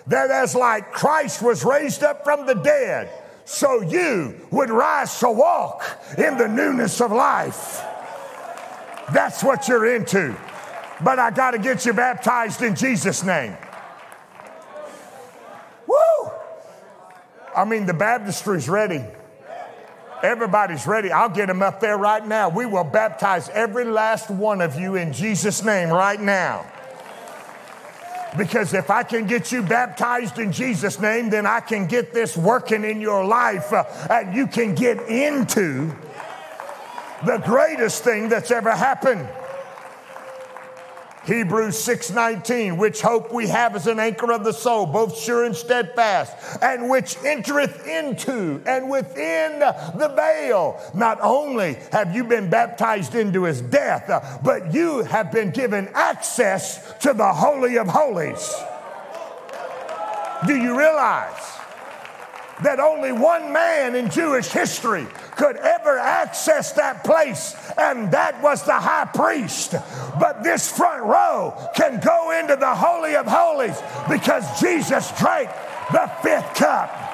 that 0.09 0.31
as 0.31 0.55
like 0.55 0.91
Christ 0.91 1.41
was 1.41 1.63
raised 1.63 2.03
up 2.03 2.23
from 2.23 2.45
the 2.45 2.55
dead, 2.55 3.09
so 3.45 3.81
you 3.81 4.35
would 4.51 4.69
rise 4.69 5.19
to 5.19 5.31
walk 5.31 5.83
in 6.17 6.37
the 6.37 6.47
newness 6.47 6.99
of 6.99 7.11
life. 7.11 7.81
That's 9.13 9.43
what 9.43 9.67
you're 9.67 9.95
into. 9.95 10.35
But 11.03 11.17
I 11.17 11.31
got 11.31 11.51
to 11.51 11.59
get 11.59 11.85
you 11.85 11.93
baptized 11.93 12.61
in 12.61 12.75
Jesus' 12.75 13.23
name. 13.23 13.55
Woo! 15.87 16.31
I 17.55 17.65
mean, 17.65 17.85
the 17.85 17.93
baptistry's 17.93 18.67
ready. 18.67 19.03
Everybody's 20.21 20.85
ready. 20.85 21.11
I'll 21.11 21.29
get 21.29 21.47
them 21.47 21.61
up 21.61 21.79
there 21.79 21.97
right 21.97 22.25
now. 22.25 22.49
We 22.49 22.65
will 22.65 22.83
baptize 22.83 23.47
every 23.49 23.85
last 23.85 24.29
one 24.29 24.59
of 24.59 24.77
you 24.77 24.95
in 24.95 25.13
Jesus' 25.13 25.63
name 25.63 25.89
right 25.89 26.19
now. 26.19 26.69
Because 28.37 28.73
if 28.73 28.89
I 28.89 29.03
can 29.03 29.25
get 29.25 29.51
you 29.51 29.63
baptized 29.63 30.37
in 30.37 30.51
Jesus' 30.51 30.99
name, 30.99 31.29
then 31.29 31.45
I 31.45 31.61
can 31.61 31.87
get 31.87 32.13
this 32.13 32.37
working 32.37 32.83
in 32.83 33.01
your 33.01 33.25
life 33.25 33.73
uh, 33.73 33.85
and 34.09 34.35
you 34.35 34.45
can 34.47 34.75
get 34.75 34.99
into 35.09 35.91
the 37.25 37.41
greatest 37.45 38.03
thing 38.03 38.29
that's 38.29 38.51
ever 38.51 38.71
happened. 38.71 39.27
Hebrews 41.29 41.75
6:19, 41.77 42.77
which 42.77 43.01
hope 43.01 43.31
we 43.31 43.47
have 43.49 43.75
as 43.75 43.85
an 43.85 43.99
anchor 43.99 44.31
of 44.31 44.43
the 44.43 44.51
soul, 44.51 44.87
both 44.87 45.15
sure 45.15 45.43
and 45.43 45.55
steadfast, 45.55 46.33
and 46.59 46.89
which 46.89 47.17
entereth 47.23 47.85
into 47.85 48.63
and 48.65 48.89
within 48.89 49.59
the 49.59 50.11
veil. 50.15 50.81
Not 50.95 51.19
only 51.21 51.77
have 51.91 52.15
you 52.15 52.23
been 52.23 52.49
baptized 52.49 53.13
into 53.13 53.43
his 53.43 53.61
death, 53.61 54.39
but 54.43 54.73
you 54.73 55.03
have 55.03 55.31
been 55.31 55.51
given 55.51 55.87
access 55.93 56.79
to 57.01 57.13
the 57.13 57.31
holy 57.31 57.77
of 57.77 57.87
holies. 57.87 58.51
Do 60.47 60.55
you 60.55 60.75
realize? 60.75 61.58
That 62.63 62.79
only 62.79 63.11
one 63.11 63.53
man 63.53 63.95
in 63.95 64.09
Jewish 64.09 64.47
history 64.47 65.07
could 65.35 65.55
ever 65.55 65.97
access 65.97 66.73
that 66.73 67.03
place, 67.03 67.55
and 67.77 68.11
that 68.11 68.41
was 68.41 68.63
the 68.63 68.73
high 68.73 69.05
priest. 69.05 69.75
But 70.19 70.43
this 70.43 70.69
front 70.71 71.03
row 71.03 71.69
can 71.75 71.99
go 71.99 72.37
into 72.39 72.55
the 72.55 72.75
Holy 72.75 73.15
of 73.15 73.25
Holies 73.25 73.79
because 74.09 74.59
Jesus 74.59 75.11
drank 75.17 75.49
the 75.91 76.11
fifth 76.21 76.55
cup. 76.55 77.08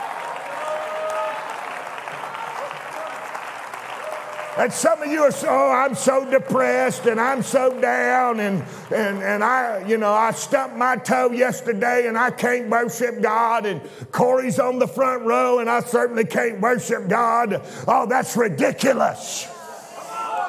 And 4.58 4.72
some 4.72 5.02
of 5.02 5.12
you 5.12 5.22
are 5.24 5.32
so, 5.32 5.50
oh, 5.50 5.72
I'm 5.72 5.96
so 5.96 6.30
depressed 6.30 7.06
and 7.08 7.20
I'm 7.20 7.44
so 7.44 7.78
down 7.82 8.40
and, 8.40 8.64
and, 8.90 9.22
and 9.22 9.44
I, 9.44 9.86
you 9.86 9.98
know, 9.98 10.14
I 10.14 10.32
stumped 10.32 10.78
my 10.78 10.96
toe 10.96 11.32
yesterday 11.32 12.08
and 12.08 12.18
I 12.18 12.32
can't 12.32 12.70
worship 12.70 13.22
God 13.22 13.66
and 13.66 13.82
Corey's 14.14 14.58
on 14.58 14.80
the 14.80 14.88
front 14.88 15.24
row 15.24 15.60
and 15.60 15.70
I 15.70 15.82
certainly 15.82 16.24
can't 16.24 16.62
worship 16.62 17.10
God. 17.10 17.62
Oh, 17.86 18.06
that's 18.08 18.38
ridiculous. 18.38 19.46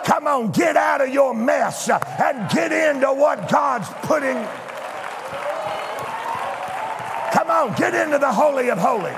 Come 0.04 0.28
on, 0.28 0.52
get 0.52 0.76
out 0.76 1.00
of 1.00 1.08
your 1.08 1.34
mess 1.34 1.88
and 1.90 2.48
get 2.50 2.70
into 2.70 3.12
what 3.12 3.50
God's 3.50 3.88
putting. 4.06 4.36
Come 7.32 7.50
on, 7.50 7.74
get 7.76 7.92
into 7.92 8.18
the 8.18 8.32
Holy 8.32 8.70
of 8.70 8.78
Holies. 8.78 9.14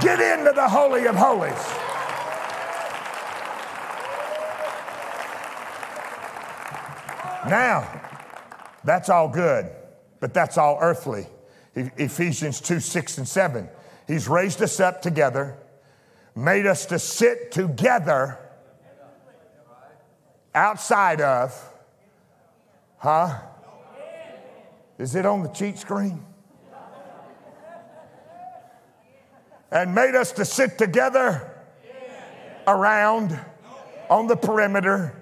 Get 0.00 0.18
into 0.18 0.52
the 0.54 0.66
Holy 0.66 1.06
of 1.06 1.14
Holies. 1.14 1.81
Now, 7.48 8.00
that's 8.84 9.08
all 9.08 9.28
good, 9.28 9.70
but 10.20 10.32
that's 10.32 10.56
all 10.58 10.78
earthly. 10.80 11.26
Ephesians 11.74 12.60
2 12.60 12.80
6 12.80 13.18
and 13.18 13.28
7. 13.28 13.68
He's 14.06 14.28
raised 14.28 14.62
us 14.62 14.78
up 14.80 15.02
together, 15.02 15.56
made 16.34 16.66
us 16.66 16.86
to 16.86 16.98
sit 16.98 17.50
together 17.50 18.38
outside 20.54 21.20
of, 21.20 21.54
huh? 22.98 23.38
Is 24.98 25.14
it 25.14 25.26
on 25.26 25.42
the 25.42 25.48
cheat 25.48 25.78
screen? 25.78 26.24
And 29.70 29.94
made 29.94 30.14
us 30.14 30.32
to 30.32 30.44
sit 30.44 30.76
together 30.76 31.50
around 32.66 33.38
on 34.10 34.26
the 34.26 34.36
perimeter 34.36 35.21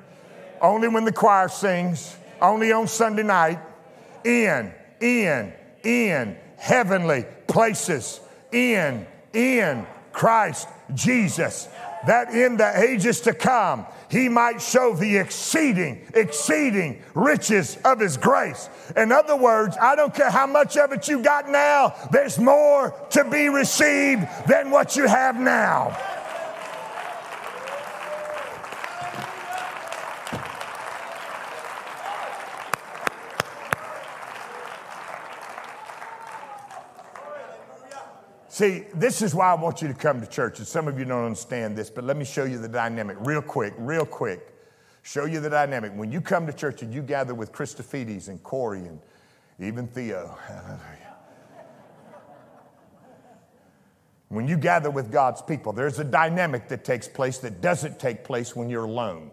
only 0.61 0.88
when 0.88 1.05
the 1.05 1.12
choir 1.12 1.49
sings, 1.49 2.16
only 2.40 2.73
on 2.73 2.87
Sunday 2.87 3.23
night, 3.23 3.59
in, 4.25 4.73
in, 5.01 5.53
in 5.83 6.37
heavenly 6.57 7.25
places, 7.46 8.20
in, 8.53 9.07
in 9.33 9.87
Christ 10.12 10.68
Jesus, 10.94 11.68
that 12.07 12.35
in 12.35 12.57
the 12.57 12.81
ages 12.81 13.20
to 13.23 13.35
come 13.35 13.87
he 14.11 14.29
might 14.29 14.61
show 14.61 14.94
the 14.94 15.18
exceeding, 15.18 16.05
exceeding 16.14 17.01
riches 17.14 17.79
of 17.85 18.01
his 18.01 18.16
grace. 18.16 18.68
In 18.96 19.12
other 19.12 19.37
words, 19.37 19.77
I 19.81 19.94
don't 19.94 20.12
care 20.12 20.31
how 20.31 20.49
much 20.49 20.77
of 20.77 20.92
it 20.92 21.07
you 21.07 21.23
got 21.23 21.49
now, 21.49 21.94
there's 22.11 22.38
more 22.38 22.92
to 23.11 23.25
be 23.25 23.49
received 23.49 24.27
than 24.49 24.70
what 24.70 24.96
you 24.96 25.07
have 25.07 25.38
now. 25.38 25.96
See, 38.61 38.85
this 38.92 39.23
is 39.23 39.35
why 39.35 39.51
I 39.51 39.55
want 39.55 39.81
you 39.81 39.88
to 39.88 39.94
come 39.94 40.20
to 40.20 40.27
church. 40.27 40.59
And 40.59 40.68
some 40.68 40.87
of 40.87 40.99
you 40.99 41.07
don't 41.07 41.25
understand 41.25 41.79
this, 41.79 41.88
but 41.88 42.05
let 42.05 42.18
me 42.18 42.27
show 42.27 42.44
you 42.44 42.59
the 42.59 42.68
dynamic 42.68 43.16
real 43.20 43.40
quick, 43.40 43.73
real 43.79 44.05
quick. 44.05 44.55
Show 45.01 45.25
you 45.25 45.40
the 45.40 45.49
dynamic. 45.49 45.92
When 45.94 46.12
you 46.12 46.20
come 46.20 46.46
to 46.46 46.53
church 46.53 46.83
and 46.83 46.92
you 46.92 47.01
gather 47.01 47.35
with 47.35 47.53
Christofides 47.53 48.29
and 48.29 48.42
Corey 48.42 48.81
and 48.81 49.01
even 49.61 49.87
Theo, 49.87 50.37
hallelujah. 50.46 51.16
when 54.29 54.46
you 54.46 54.59
gather 54.59 54.90
with 54.90 55.11
God's 55.11 55.40
people, 55.40 55.73
there's 55.73 55.99
a 55.99 56.05
dynamic 56.05 56.68
that 56.68 56.85
takes 56.85 57.09
place 57.09 57.38
that 57.38 57.62
doesn't 57.62 57.99
take 57.99 58.25
place 58.25 58.55
when 58.55 58.68
you're 58.68 58.85
alone. 58.85 59.31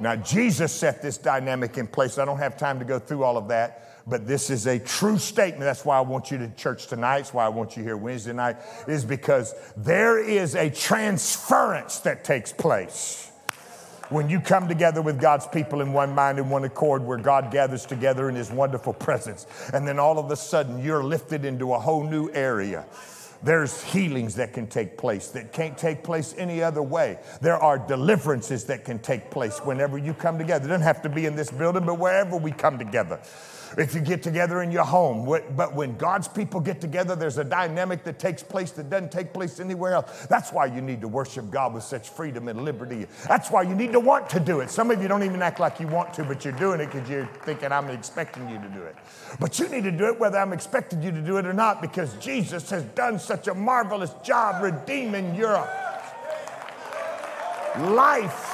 Now, 0.00 0.16
Jesus 0.16 0.72
set 0.72 1.02
this 1.02 1.18
dynamic 1.18 1.78
in 1.78 1.86
place. 1.86 2.18
I 2.18 2.24
don't 2.24 2.38
have 2.38 2.56
time 2.56 2.80
to 2.80 2.84
go 2.84 2.98
through 2.98 3.22
all 3.22 3.36
of 3.36 3.46
that 3.46 3.91
but 4.06 4.26
this 4.26 4.50
is 4.50 4.66
a 4.66 4.78
true 4.78 5.18
statement. 5.18 5.62
That's 5.62 5.84
why 5.84 5.98
I 5.98 6.00
want 6.00 6.30
you 6.30 6.38
to 6.38 6.48
church 6.50 6.86
tonight. 6.86 7.18
That's 7.18 7.34
why 7.34 7.44
I 7.44 7.48
want 7.48 7.76
you 7.76 7.82
here 7.82 7.96
Wednesday 7.96 8.32
night, 8.32 8.56
is 8.88 9.04
because 9.04 9.54
there 9.76 10.18
is 10.18 10.54
a 10.54 10.70
transference 10.70 11.98
that 12.00 12.24
takes 12.24 12.52
place 12.52 13.30
when 14.08 14.28
you 14.28 14.40
come 14.40 14.68
together 14.68 15.00
with 15.00 15.18
God's 15.18 15.46
people 15.46 15.80
in 15.80 15.92
one 15.92 16.14
mind 16.14 16.38
and 16.38 16.50
one 16.50 16.64
accord, 16.64 17.02
where 17.02 17.18
God 17.18 17.50
gathers 17.50 17.86
together 17.86 18.28
in 18.28 18.34
His 18.34 18.50
wonderful 18.50 18.92
presence. 18.92 19.46
And 19.72 19.88
then 19.88 19.98
all 19.98 20.18
of 20.18 20.30
a 20.30 20.36
sudden, 20.36 20.82
you're 20.82 21.02
lifted 21.02 21.44
into 21.44 21.72
a 21.72 21.78
whole 21.78 22.04
new 22.04 22.30
area. 22.32 22.84
There's 23.42 23.82
healings 23.82 24.36
that 24.36 24.52
can 24.52 24.68
take 24.68 24.96
place 24.96 25.28
that 25.28 25.52
can't 25.52 25.76
take 25.76 26.04
place 26.04 26.32
any 26.38 26.62
other 26.62 26.82
way. 26.82 27.18
There 27.40 27.56
are 27.56 27.76
deliverances 27.76 28.64
that 28.66 28.84
can 28.84 29.00
take 29.00 29.30
place 29.30 29.58
whenever 29.58 29.98
you 29.98 30.14
come 30.14 30.38
together. 30.38 30.66
It 30.66 30.68
doesn't 30.68 30.82
have 30.82 31.02
to 31.02 31.08
be 31.08 31.26
in 31.26 31.34
this 31.34 31.50
building, 31.50 31.84
but 31.84 31.98
wherever 31.98 32.36
we 32.36 32.52
come 32.52 32.78
together 32.78 33.20
if 33.78 33.94
you 33.94 34.00
get 34.00 34.22
together 34.22 34.62
in 34.62 34.70
your 34.70 34.84
home. 34.84 35.24
But 35.24 35.74
when 35.74 35.96
God's 35.96 36.28
people 36.28 36.60
get 36.60 36.80
together, 36.80 37.16
there's 37.16 37.38
a 37.38 37.44
dynamic 37.44 38.04
that 38.04 38.18
takes 38.18 38.42
place 38.42 38.70
that 38.72 38.90
doesn't 38.90 39.12
take 39.12 39.32
place 39.32 39.60
anywhere 39.60 39.94
else. 39.94 40.26
That's 40.26 40.52
why 40.52 40.66
you 40.66 40.80
need 40.80 41.00
to 41.00 41.08
worship 41.08 41.50
God 41.50 41.74
with 41.74 41.84
such 41.84 42.08
freedom 42.08 42.48
and 42.48 42.64
liberty. 42.64 43.06
That's 43.28 43.50
why 43.50 43.62
you 43.62 43.74
need 43.74 43.92
to 43.92 44.00
want 44.00 44.28
to 44.30 44.40
do 44.40 44.60
it. 44.60 44.70
Some 44.70 44.90
of 44.90 45.00
you 45.00 45.08
don't 45.08 45.22
even 45.22 45.42
act 45.42 45.60
like 45.60 45.80
you 45.80 45.86
want 45.86 46.14
to, 46.14 46.24
but 46.24 46.44
you're 46.44 46.54
doing 46.54 46.80
it 46.80 46.86
because 46.86 47.08
you're 47.08 47.26
thinking, 47.44 47.72
I'm 47.72 47.88
expecting 47.90 48.48
you 48.48 48.58
to 48.58 48.68
do 48.68 48.82
it. 48.82 48.96
But 49.40 49.58
you 49.58 49.68
need 49.68 49.84
to 49.84 49.92
do 49.92 50.06
it 50.06 50.18
whether 50.18 50.38
I'm 50.38 50.52
expecting 50.52 51.02
you 51.02 51.10
to 51.10 51.22
do 51.22 51.36
it 51.38 51.46
or 51.46 51.52
not 51.52 51.80
because 51.80 52.14
Jesus 52.14 52.70
has 52.70 52.82
done 52.82 53.18
such 53.18 53.48
a 53.48 53.54
marvelous 53.54 54.12
job 54.22 54.62
redeeming 54.62 55.34
your 55.34 55.68
life 57.78 58.51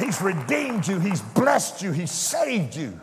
He's 0.00 0.20
redeemed 0.20 0.86
you, 0.86 0.98
He's 0.98 1.20
blessed 1.20 1.82
you, 1.82 1.92
He's 1.92 2.10
saved 2.10 2.74
you. 2.74 2.98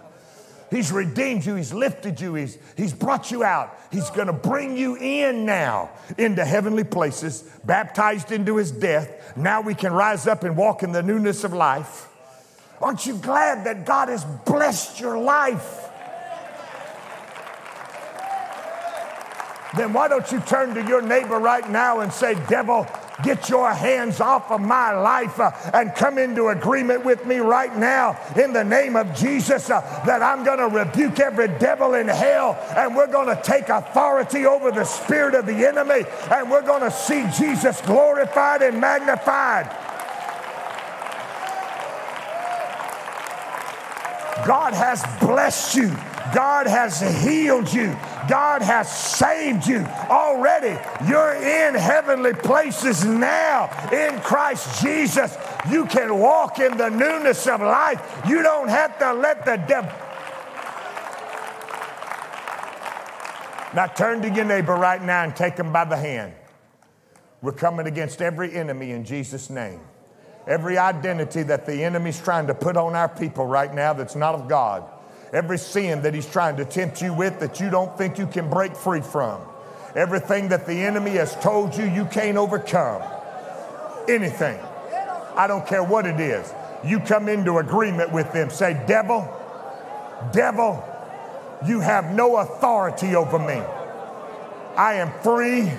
He's 0.69 0.91
redeemed 0.91 1.45
you, 1.45 1.55
He's 1.55 1.71
lifted 1.71 2.19
you, 2.19 2.33
He's, 2.33 2.57
he's 2.75 2.93
brought 2.93 3.31
you 3.31 3.43
out. 3.43 3.77
He's 3.91 4.09
gonna 4.09 4.33
bring 4.33 4.75
you 4.75 4.95
in 4.95 5.45
now 5.45 5.91
into 6.17 6.43
heavenly 6.43 6.83
places, 6.83 7.43
baptized 7.63 8.31
into 8.31 8.57
His 8.57 8.71
death. 8.71 9.37
Now 9.37 9.61
we 9.61 9.75
can 9.75 9.93
rise 9.93 10.27
up 10.27 10.43
and 10.43 10.57
walk 10.57 10.83
in 10.83 10.91
the 10.91 11.03
newness 11.03 11.43
of 11.43 11.53
life. 11.53 12.09
Aren't 12.81 13.05
you 13.05 13.15
glad 13.15 13.65
that 13.65 13.85
God 13.85 14.09
has 14.09 14.25
blessed 14.45 14.99
your 14.99 15.17
life? 15.17 15.89
Then 19.75 19.93
why 19.93 20.07
don't 20.07 20.31
you 20.31 20.39
turn 20.39 20.73
to 20.75 20.83
your 20.87 21.01
neighbor 21.01 21.37
right 21.39 21.67
now 21.69 21.99
and 21.99 22.11
say, 22.11 22.35
Devil, 22.47 22.87
Get 23.23 23.49
your 23.49 23.71
hands 23.71 24.21
off 24.21 24.51
of 24.51 24.61
my 24.61 24.91
life 24.91 25.39
uh, 25.39 25.51
and 25.73 25.93
come 25.95 26.19
into 26.19 26.49
agreement 26.49 27.03
with 27.03 27.25
me 27.25 27.37
right 27.37 27.75
now 27.75 28.19
in 28.35 28.53
the 28.53 28.63
name 28.63 28.95
of 28.95 29.15
Jesus 29.15 29.71
uh, 29.71 29.81
that 30.05 30.21
I'm 30.21 30.43
going 30.43 30.59
to 30.59 30.67
rebuke 30.67 31.19
every 31.19 31.47
devil 31.47 31.95
in 31.95 32.07
hell 32.07 32.55
and 32.75 32.95
we're 32.95 33.07
going 33.07 33.35
to 33.35 33.41
take 33.41 33.69
authority 33.69 34.45
over 34.45 34.71
the 34.71 34.85
spirit 34.85 35.33
of 35.33 35.47
the 35.47 35.67
enemy 35.67 36.05
and 36.31 36.51
we're 36.51 36.61
going 36.61 36.83
to 36.83 36.91
see 36.91 37.25
Jesus 37.37 37.81
glorified 37.81 38.61
and 38.61 38.79
magnified. 38.79 39.65
God 44.45 44.73
has 44.73 45.03
blessed 45.19 45.75
you. 45.75 45.89
God 46.33 46.67
has 46.67 47.01
healed 47.23 47.73
you. 47.73 47.97
God 48.27 48.61
has 48.61 48.89
saved 48.91 49.67
you 49.67 49.85
already. 50.09 50.77
You're 51.07 51.35
in 51.35 51.75
heavenly 51.75 52.33
places 52.33 53.05
now 53.05 53.69
in 53.91 54.19
Christ 54.21 54.81
Jesus. 54.81 55.37
You 55.69 55.85
can 55.85 56.19
walk 56.19 56.59
in 56.59 56.77
the 56.77 56.89
newness 56.89 57.47
of 57.47 57.61
life. 57.61 58.21
You 58.27 58.41
don't 58.41 58.69
have 58.69 58.97
to 58.99 59.13
let 59.13 59.45
the 59.45 59.57
devil. 59.57 59.91
Now 63.75 63.87
turn 63.87 64.21
to 64.21 64.29
your 64.29 64.45
neighbor 64.45 64.75
right 64.75 65.01
now 65.01 65.23
and 65.23 65.35
take 65.35 65.57
him 65.57 65.71
by 65.71 65.85
the 65.85 65.97
hand. 65.97 66.33
We're 67.41 67.51
coming 67.51 67.85
against 67.85 68.21
every 68.21 68.55
enemy 68.55 68.91
in 68.91 69.05
Jesus' 69.05 69.49
name. 69.49 69.81
Every 70.47 70.77
identity 70.77 71.43
that 71.43 71.65
the 71.65 71.83
enemy's 71.83 72.19
trying 72.21 72.47
to 72.47 72.55
put 72.55 72.77
on 72.77 72.95
our 72.95 73.09
people 73.09 73.45
right 73.45 73.73
now 73.73 73.93
that's 73.93 74.15
not 74.15 74.33
of 74.33 74.47
God 74.47 74.89
every 75.33 75.57
sin 75.57 76.01
that 76.03 76.13
he's 76.13 76.25
trying 76.25 76.57
to 76.57 76.65
tempt 76.65 77.01
you 77.01 77.13
with 77.13 77.39
that 77.39 77.59
you 77.59 77.69
don't 77.69 77.97
think 77.97 78.17
you 78.17 78.27
can 78.27 78.49
break 78.49 78.75
free 78.75 79.01
from, 79.01 79.41
everything 79.95 80.49
that 80.49 80.65
the 80.65 80.73
enemy 80.73 81.11
has 81.11 81.35
told 81.37 81.75
you 81.75 81.85
you 81.85 82.05
can't 82.05 82.37
overcome, 82.37 83.01
anything. 84.07 84.59
I 85.35 85.45
don't 85.47 85.67
care 85.67 85.83
what 85.83 86.05
it 86.05 86.19
is. 86.19 86.51
You 86.83 86.99
come 86.99 87.29
into 87.29 87.57
agreement 87.57 88.11
with 88.11 88.31
them. 88.33 88.49
Say, 88.49 88.81
Devil, 88.87 89.27
devil, 90.31 90.83
you 91.65 91.79
have 91.79 92.13
no 92.13 92.37
authority 92.37 93.15
over 93.15 93.37
me. 93.39 93.61
I 94.75 94.95
am 94.95 95.11
free. 95.21 95.71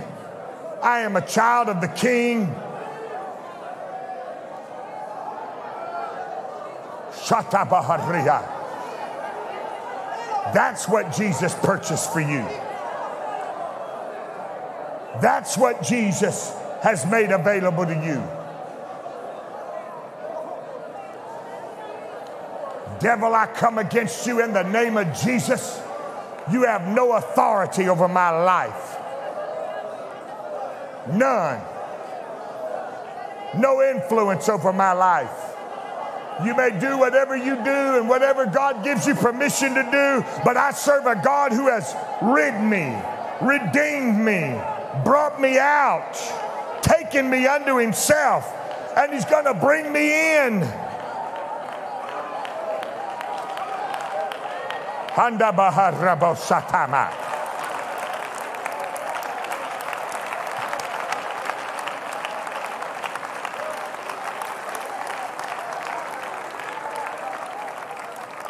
I 0.83 1.01
am 1.01 1.17
a 1.17 1.27
child 1.27 1.69
of 1.69 1.81
the 1.81 1.89
King. 1.89 2.47
Shatabahariya. 7.13 8.58
That's 10.55 10.89
what 10.89 11.15
Jesus 11.15 11.55
purchased 11.55 12.13
for 12.13 12.21
you. 12.21 12.47
That's 15.21 15.59
what 15.59 15.83
Jesus 15.83 16.53
has 16.83 17.05
made 17.07 17.31
available 17.31 17.85
to 17.85 17.95
you. 17.95 18.23
Devil, 23.01 23.35
I 23.35 23.47
come 23.47 23.79
against 23.79 24.27
you 24.27 24.43
in 24.43 24.53
the 24.53 24.65
name 24.65 24.97
of 24.97 25.17
Jesus. 25.21 25.81
You 26.51 26.65
have 26.65 26.89
no 26.89 27.13
authority 27.13 27.89
over 27.89 28.09
my 28.09 28.31
life. 28.31 28.97
None. 31.13 31.61
No 33.57 33.83
influence 33.83 34.49
over 34.49 34.73
my 34.73 34.93
life. 34.93 35.48
You 36.45 36.55
may 36.55 36.79
do 36.79 36.97
whatever 36.99 37.37
you 37.37 37.57
do 37.57 37.99
and 37.99 38.09
whatever 38.09 38.47
God 38.47 38.85
gives 38.85 39.07
you 39.07 39.15
permission 39.15 39.75
to 39.75 39.83
do, 39.83 40.25
but 40.45 40.57
I 40.57 40.71
serve 40.71 41.07
a 41.07 41.17
God 41.17 41.53
who 41.53 41.67
has 41.67 41.95
rid 42.23 42.55
me, 42.63 42.97
redeemed 43.41 44.19
me, 44.19 44.57
brought 45.05 45.41
me 45.41 45.59
out, 45.59 46.15
taken 46.83 47.29
me 47.29 47.47
unto 47.47 47.77
himself, 47.77 48.47
and 48.97 49.13
he's 49.13 49.25
going 49.25 49.47
to 49.47 49.55
bring 49.55 49.93
me 49.93 50.37
in. 50.39 50.61
Handa 55.19 55.53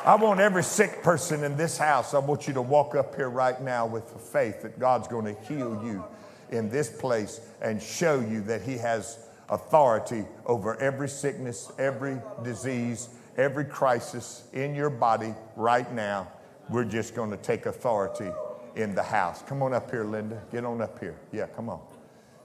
I 0.08 0.14
want 0.14 0.40
every 0.40 0.62
sick 0.62 1.02
person 1.02 1.44
in 1.44 1.58
this 1.58 1.76
house, 1.76 2.14
I 2.14 2.18
want 2.18 2.48
you 2.48 2.54
to 2.54 2.62
walk 2.62 2.94
up 2.94 3.14
here 3.14 3.28
right 3.28 3.60
now 3.60 3.84
with 3.84 4.10
the 4.10 4.18
faith 4.18 4.62
that 4.62 4.78
God's 4.78 5.06
going 5.06 5.26
to 5.26 5.38
heal 5.42 5.78
you 5.84 6.02
in 6.50 6.70
this 6.70 6.88
place 6.88 7.42
and 7.60 7.82
show 7.82 8.18
you 8.18 8.40
that 8.44 8.62
He 8.62 8.78
has 8.78 9.18
authority 9.50 10.24
over 10.46 10.80
every 10.80 11.10
sickness, 11.10 11.70
every 11.78 12.22
disease, 12.42 13.10
every 13.36 13.66
crisis 13.66 14.44
in 14.54 14.74
your 14.74 14.88
body 14.88 15.34
right 15.56 15.92
now. 15.92 16.32
We're 16.70 16.86
just 16.86 17.14
going 17.14 17.30
to 17.30 17.36
take 17.36 17.66
authority 17.66 18.30
in 18.76 18.94
the 18.94 19.02
house. 19.02 19.42
Come 19.42 19.62
on 19.62 19.74
up 19.74 19.90
here, 19.90 20.04
Linda. 20.04 20.42
Get 20.50 20.64
on 20.64 20.80
up 20.80 20.98
here. 21.00 21.18
Yeah, 21.32 21.48
come 21.48 21.68
on. 21.68 21.82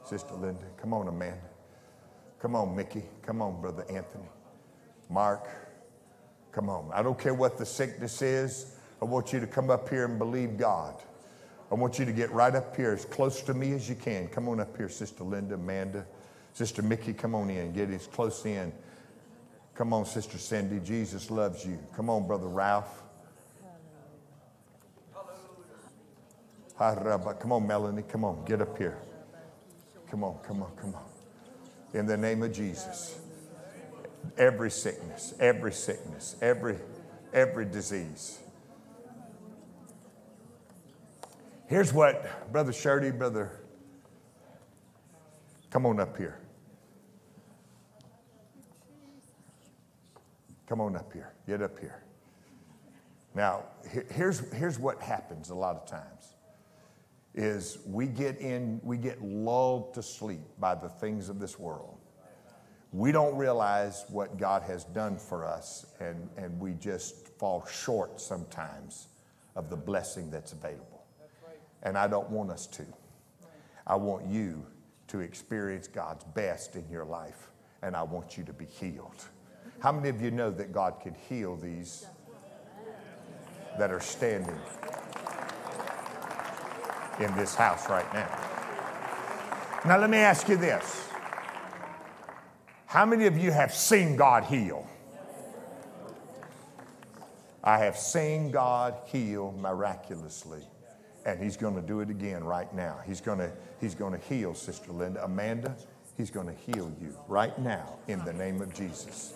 Sister 0.03 0.33
Linda. 0.33 0.65
Come 0.81 0.93
on, 0.93 1.07
Amanda. 1.07 1.39
Come 2.41 2.57
on, 2.57 2.75
Mickey. 2.75 3.03
Come 3.21 3.41
on, 3.41 3.61
Brother 3.61 3.85
Anthony. 3.89 4.27
Mark. 5.09 5.62
Come 6.53 6.69
on. 6.69 6.89
I 6.93 7.01
don't 7.01 7.19
care 7.19 7.33
what 7.33 7.57
the 7.57 7.65
sickness 7.65 8.21
is. 8.21 8.75
I 9.01 9.05
want 9.05 9.33
you 9.33 9.39
to 9.39 9.47
come 9.47 9.69
up 9.69 9.89
here 9.89 10.05
and 10.05 10.17
believe 10.17 10.57
God. 10.57 10.95
I 11.71 11.75
want 11.75 11.97
you 11.99 12.05
to 12.05 12.13
get 12.13 12.31
right 12.31 12.53
up 12.55 12.75
here 12.75 12.91
as 12.91 13.05
close 13.05 13.41
to 13.41 13.53
me 13.53 13.73
as 13.73 13.89
you 13.89 13.95
can. 13.95 14.27
Come 14.27 14.47
on 14.47 14.59
up 14.59 14.77
here, 14.77 14.87
Sister 14.87 15.23
Linda, 15.23 15.55
Amanda, 15.55 16.05
Sister 16.53 16.83
Mickey, 16.83 17.13
come 17.13 17.33
on 17.33 17.49
in. 17.49 17.73
Get 17.73 17.89
as 17.89 18.05
close 18.05 18.45
in. 18.45 18.71
Come 19.73 19.91
on, 19.91 20.05
Sister 20.05 20.37
Cindy. 20.37 20.79
Jesus 20.79 21.31
loves 21.31 21.65
you. 21.65 21.79
Come 21.95 22.09
on, 22.09 22.27
Brother 22.27 22.47
Ralph. 22.47 23.01
Come 26.77 27.51
on, 27.51 27.65
Melanie. 27.65 28.03
Come 28.03 28.23
on. 28.23 28.45
Get 28.45 28.61
up 28.61 28.77
here. 28.77 28.99
Come 30.11 30.23
on, 30.23 30.37
come 30.45 30.61
on, 30.61 30.71
come 30.75 30.93
on. 30.93 31.03
In 31.93 32.05
the 32.05 32.17
name 32.17 32.43
of 32.43 32.53
Jesus. 32.53 33.17
Every 34.37 34.71
sickness, 34.71 35.33
every 35.39 35.71
sickness, 35.73 36.35
every 36.41 36.77
every 37.33 37.65
disease. 37.65 38.39
Here's 41.67 41.91
what 41.91 42.51
Brother 42.51 42.71
Shirley, 42.71 43.11
Brother, 43.11 43.51
come 45.71 45.85
on 45.85 45.99
up 45.99 46.17
here. 46.17 46.39
Come 50.67 50.81
on 50.81 50.95
up 50.95 51.11
here. 51.11 51.33
Get 51.47 51.61
up 51.61 51.79
here. 51.79 52.03
Now, 53.35 53.63
here's, 54.11 54.39
here's 54.53 54.77
what 54.77 55.01
happens 55.01 55.49
a 55.49 55.55
lot 55.55 55.75
of 55.75 55.87
times 55.87 56.35
is 57.35 57.79
we 57.87 58.05
get 58.05 58.37
in, 58.39 58.79
we 58.83 58.95
get 58.95 59.19
lulled 59.23 59.95
to 59.95 60.03
sleep 60.03 60.41
by 60.59 60.75
the 60.75 60.87
things 60.87 61.29
of 61.29 61.39
this 61.39 61.57
world. 61.57 61.97
We 62.93 63.11
don't 63.11 63.35
realize 63.35 64.05
what 64.09 64.37
God 64.37 64.61
has 64.63 64.83
done 64.85 65.17
for 65.17 65.45
us, 65.45 65.87
and, 65.99 66.29
and 66.37 66.59
we 66.59 66.73
just 66.73 67.27
fall 67.39 67.65
short 67.65 68.21
sometimes 68.21 69.07
of 69.55 69.71
the 69.71 69.75
blessing 69.75 70.29
that's 70.29 70.53
available. 70.53 71.03
And 71.81 71.97
I 71.97 72.07
don't 72.07 72.29
want 72.29 72.51
us 72.51 72.67
to. 72.67 72.85
I 73.87 73.95
want 73.95 74.27
you 74.27 74.63
to 75.07 75.21
experience 75.21 75.87
God's 75.87 76.23
best 76.23 76.75
in 76.75 76.87
your 76.89 77.03
life, 77.03 77.49
and 77.81 77.95
I 77.95 78.03
want 78.03 78.37
you 78.37 78.43
to 78.43 78.53
be 78.53 78.65
healed. 78.65 79.25
How 79.79 79.91
many 79.91 80.09
of 80.09 80.21
you 80.21 80.29
know 80.29 80.51
that 80.51 80.71
God 80.71 81.01
can 81.01 81.15
heal 81.15 81.55
these 81.55 82.05
that 83.79 83.91
are 83.91 83.99
standing 83.99 84.59
in 87.19 87.35
this 87.35 87.55
house 87.55 87.89
right 87.89 88.13
now? 88.13 88.29
Now, 89.83 89.97
let 89.97 90.11
me 90.11 90.19
ask 90.19 90.47
you 90.47 90.57
this 90.57 91.09
How 92.93 93.07
many 93.07 93.25
of 93.25 93.35
you 93.35 93.49
have 93.49 93.73
seen 93.73 94.15
God 94.15 94.43
heal? 94.43 94.87
I 97.63 97.79
have 97.79 97.97
seen 97.97 98.51
God 98.51 98.93
heal 99.07 99.51
miraculously. 99.59 100.61
And 101.25 101.41
he's 101.41 101.57
going 101.57 101.73
to 101.73 101.81
do 101.81 102.01
it 102.01 102.11
again 102.11 102.43
right 102.43 102.71
now. 102.71 102.99
He's 103.03 103.19
going 103.19 103.39
to, 103.39 103.51
he's 103.81 103.95
going 103.95 104.13
to 104.13 104.23
heal 104.27 104.53
Sister 104.53 104.91
Linda. 104.91 105.23
Amanda, 105.23 105.75
he's 106.17 106.29
going 106.29 106.45
to 106.45 106.53
heal 106.53 106.93
you 107.01 107.17
right 107.27 107.57
now 107.57 107.95
in 108.07 108.23
the 108.25 108.33
name 108.33 108.61
of 108.61 108.71
Jesus. 108.75 109.33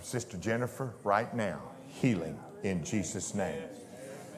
Sister 0.00 0.36
Jennifer, 0.36 0.94
right 1.02 1.34
now, 1.34 1.60
healing 1.88 2.38
in 2.62 2.84
Jesus' 2.84 3.34
name. 3.34 3.60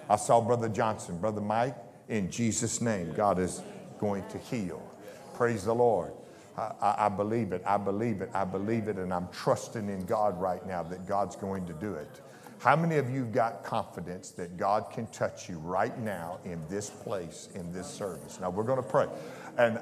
I 0.09 0.17
saw 0.17 0.41
Brother 0.41 0.71
Johnson, 0.71 1.19
Brother 1.19 1.43
Mike, 1.43 1.77
in 2.09 2.31
Jesus' 2.31 2.81
name, 2.81 3.13
God 3.13 3.39
is 3.39 3.61
going 3.99 4.27
to 4.29 4.39
heal. 4.39 4.83
Praise 5.35 5.67
the 5.67 5.75
Lord. 5.75 6.15
I, 6.57 7.07
I, 7.07 7.09
believe 7.09 7.53
it. 7.53 7.63
I 7.65 7.77
believe 7.77 8.21
it. 8.21 8.31
I 8.35 8.45
believe 8.45 8.89
it. 8.89 8.97
And 8.97 9.13
I'm 9.13 9.29
trusting 9.29 9.89
in 9.89 10.05
God 10.05 10.39
right 10.41 10.65
now 10.67 10.83
that 10.83 11.07
God's 11.07 11.37
going 11.37 11.67
to 11.67 11.73
do 11.73 11.95
it. 11.95 12.21
How 12.59 12.77
many 12.77 12.97
of 12.97 13.11
you 13.11 13.25
got 13.25 13.65
confidence 13.65 14.31
that 14.33 14.57
God 14.57 14.91
can 14.93 15.07
touch 15.09 15.49
you 15.49 15.59
right 15.59 15.99
now 15.99 16.39
in 16.45 16.63
this 16.69 16.91
place, 16.91 17.49
in 17.55 17.73
this 17.73 17.89
service? 17.89 18.39
Now 18.41 18.51
we're 18.51 18.63
going 18.65 18.83
to 18.83 18.89
pray. 18.89 19.09
And 19.59 19.81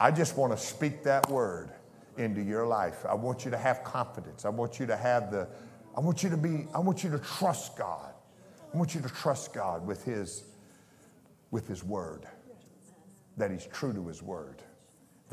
I 0.00 0.10
just 0.10 0.36
want 0.36 0.52
to 0.52 0.58
speak 0.58 1.04
that 1.04 1.28
word 1.30 1.70
into 2.16 2.42
your 2.42 2.66
life. 2.66 3.04
I 3.08 3.14
want 3.14 3.44
you 3.44 3.50
to 3.50 3.56
have 3.56 3.84
confidence. 3.84 4.44
I 4.44 4.48
want 4.48 4.80
you 4.80 4.86
to 4.86 4.96
have 4.96 5.30
the, 5.30 5.46
I 5.96 6.00
want 6.00 6.22
you 6.22 6.30
to 6.30 6.36
be, 6.36 6.66
I 6.74 6.78
want 6.78 7.04
you 7.04 7.10
to 7.10 7.18
trust 7.18 7.76
God. 7.76 8.12
I 8.72 8.76
want 8.76 8.94
you 8.94 9.00
to 9.00 9.08
trust 9.08 9.52
God 9.52 9.86
with 9.86 10.04
His, 10.04 10.44
with 11.52 11.68
His 11.68 11.84
word, 11.84 12.26
that 13.36 13.50
He's 13.50 13.66
true 13.66 13.92
to 13.92 14.06
His 14.08 14.20
word, 14.22 14.62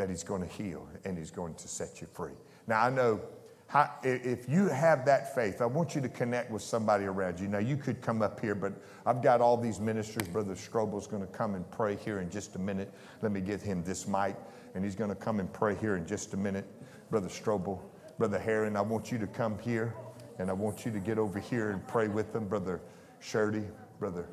that 0.01 0.09
He's 0.09 0.23
going 0.23 0.41
to 0.41 0.47
heal 0.47 0.87
and 1.05 1.15
He's 1.15 1.29
going 1.29 1.53
to 1.53 1.67
set 1.67 2.01
you 2.01 2.07
free. 2.11 2.33
Now, 2.65 2.81
I 2.81 2.89
know 2.89 3.21
how, 3.67 3.87
if 4.01 4.49
you 4.49 4.67
have 4.67 5.05
that 5.05 5.35
faith, 5.35 5.61
I 5.61 5.67
want 5.67 5.93
you 5.93 6.01
to 6.01 6.09
connect 6.09 6.49
with 6.49 6.63
somebody 6.63 7.05
around 7.05 7.39
you. 7.39 7.47
Now, 7.47 7.59
you 7.59 7.77
could 7.77 8.01
come 8.01 8.23
up 8.23 8.39
here, 8.39 8.55
but 8.55 8.73
I've 9.05 9.21
got 9.21 9.41
all 9.41 9.57
these 9.57 9.79
ministers. 9.79 10.27
Brother 10.27 10.55
Strobel's 10.55 11.05
going 11.05 11.21
to 11.21 11.31
come 11.31 11.53
and 11.53 11.69
pray 11.69 11.97
here 11.97 12.19
in 12.19 12.31
just 12.31 12.55
a 12.55 12.59
minute. 12.59 12.91
Let 13.21 13.31
me 13.31 13.41
get 13.41 13.61
him 13.61 13.83
this 13.83 14.07
mic 14.07 14.35
and 14.73 14.83
he's 14.83 14.95
going 14.95 15.11
to 15.11 15.15
come 15.15 15.39
and 15.39 15.53
pray 15.53 15.75
here 15.75 15.97
in 15.97 16.07
just 16.07 16.33
a 16.33 16.37
minute. 16.37 16.65
Brother 17.11 17.29
Strobel, 17.29 17.79
Brother 18.17 18.39
Heron, 18.39 18.75
I 18.75 18.81
want 18.81 19.11
you 19.11 19.19
to 19.19 19.27
come 19.27 19.59
here 19.59 19.93
and 20.39 20.49
I 20.49 20.53
want 20.53 20.83
you 20.83 20.91
to 20.93 20.99
get 20.99 21.19
over 21.19 21.37
here 21.37 21.69
and 21.69 21.87
pray 21.87 22.07
with 22.07 22.33
them. 22.33 22.47
Brother 22.47 22.81
Shirley, 23.19 23.65
Brother 23.99 24.25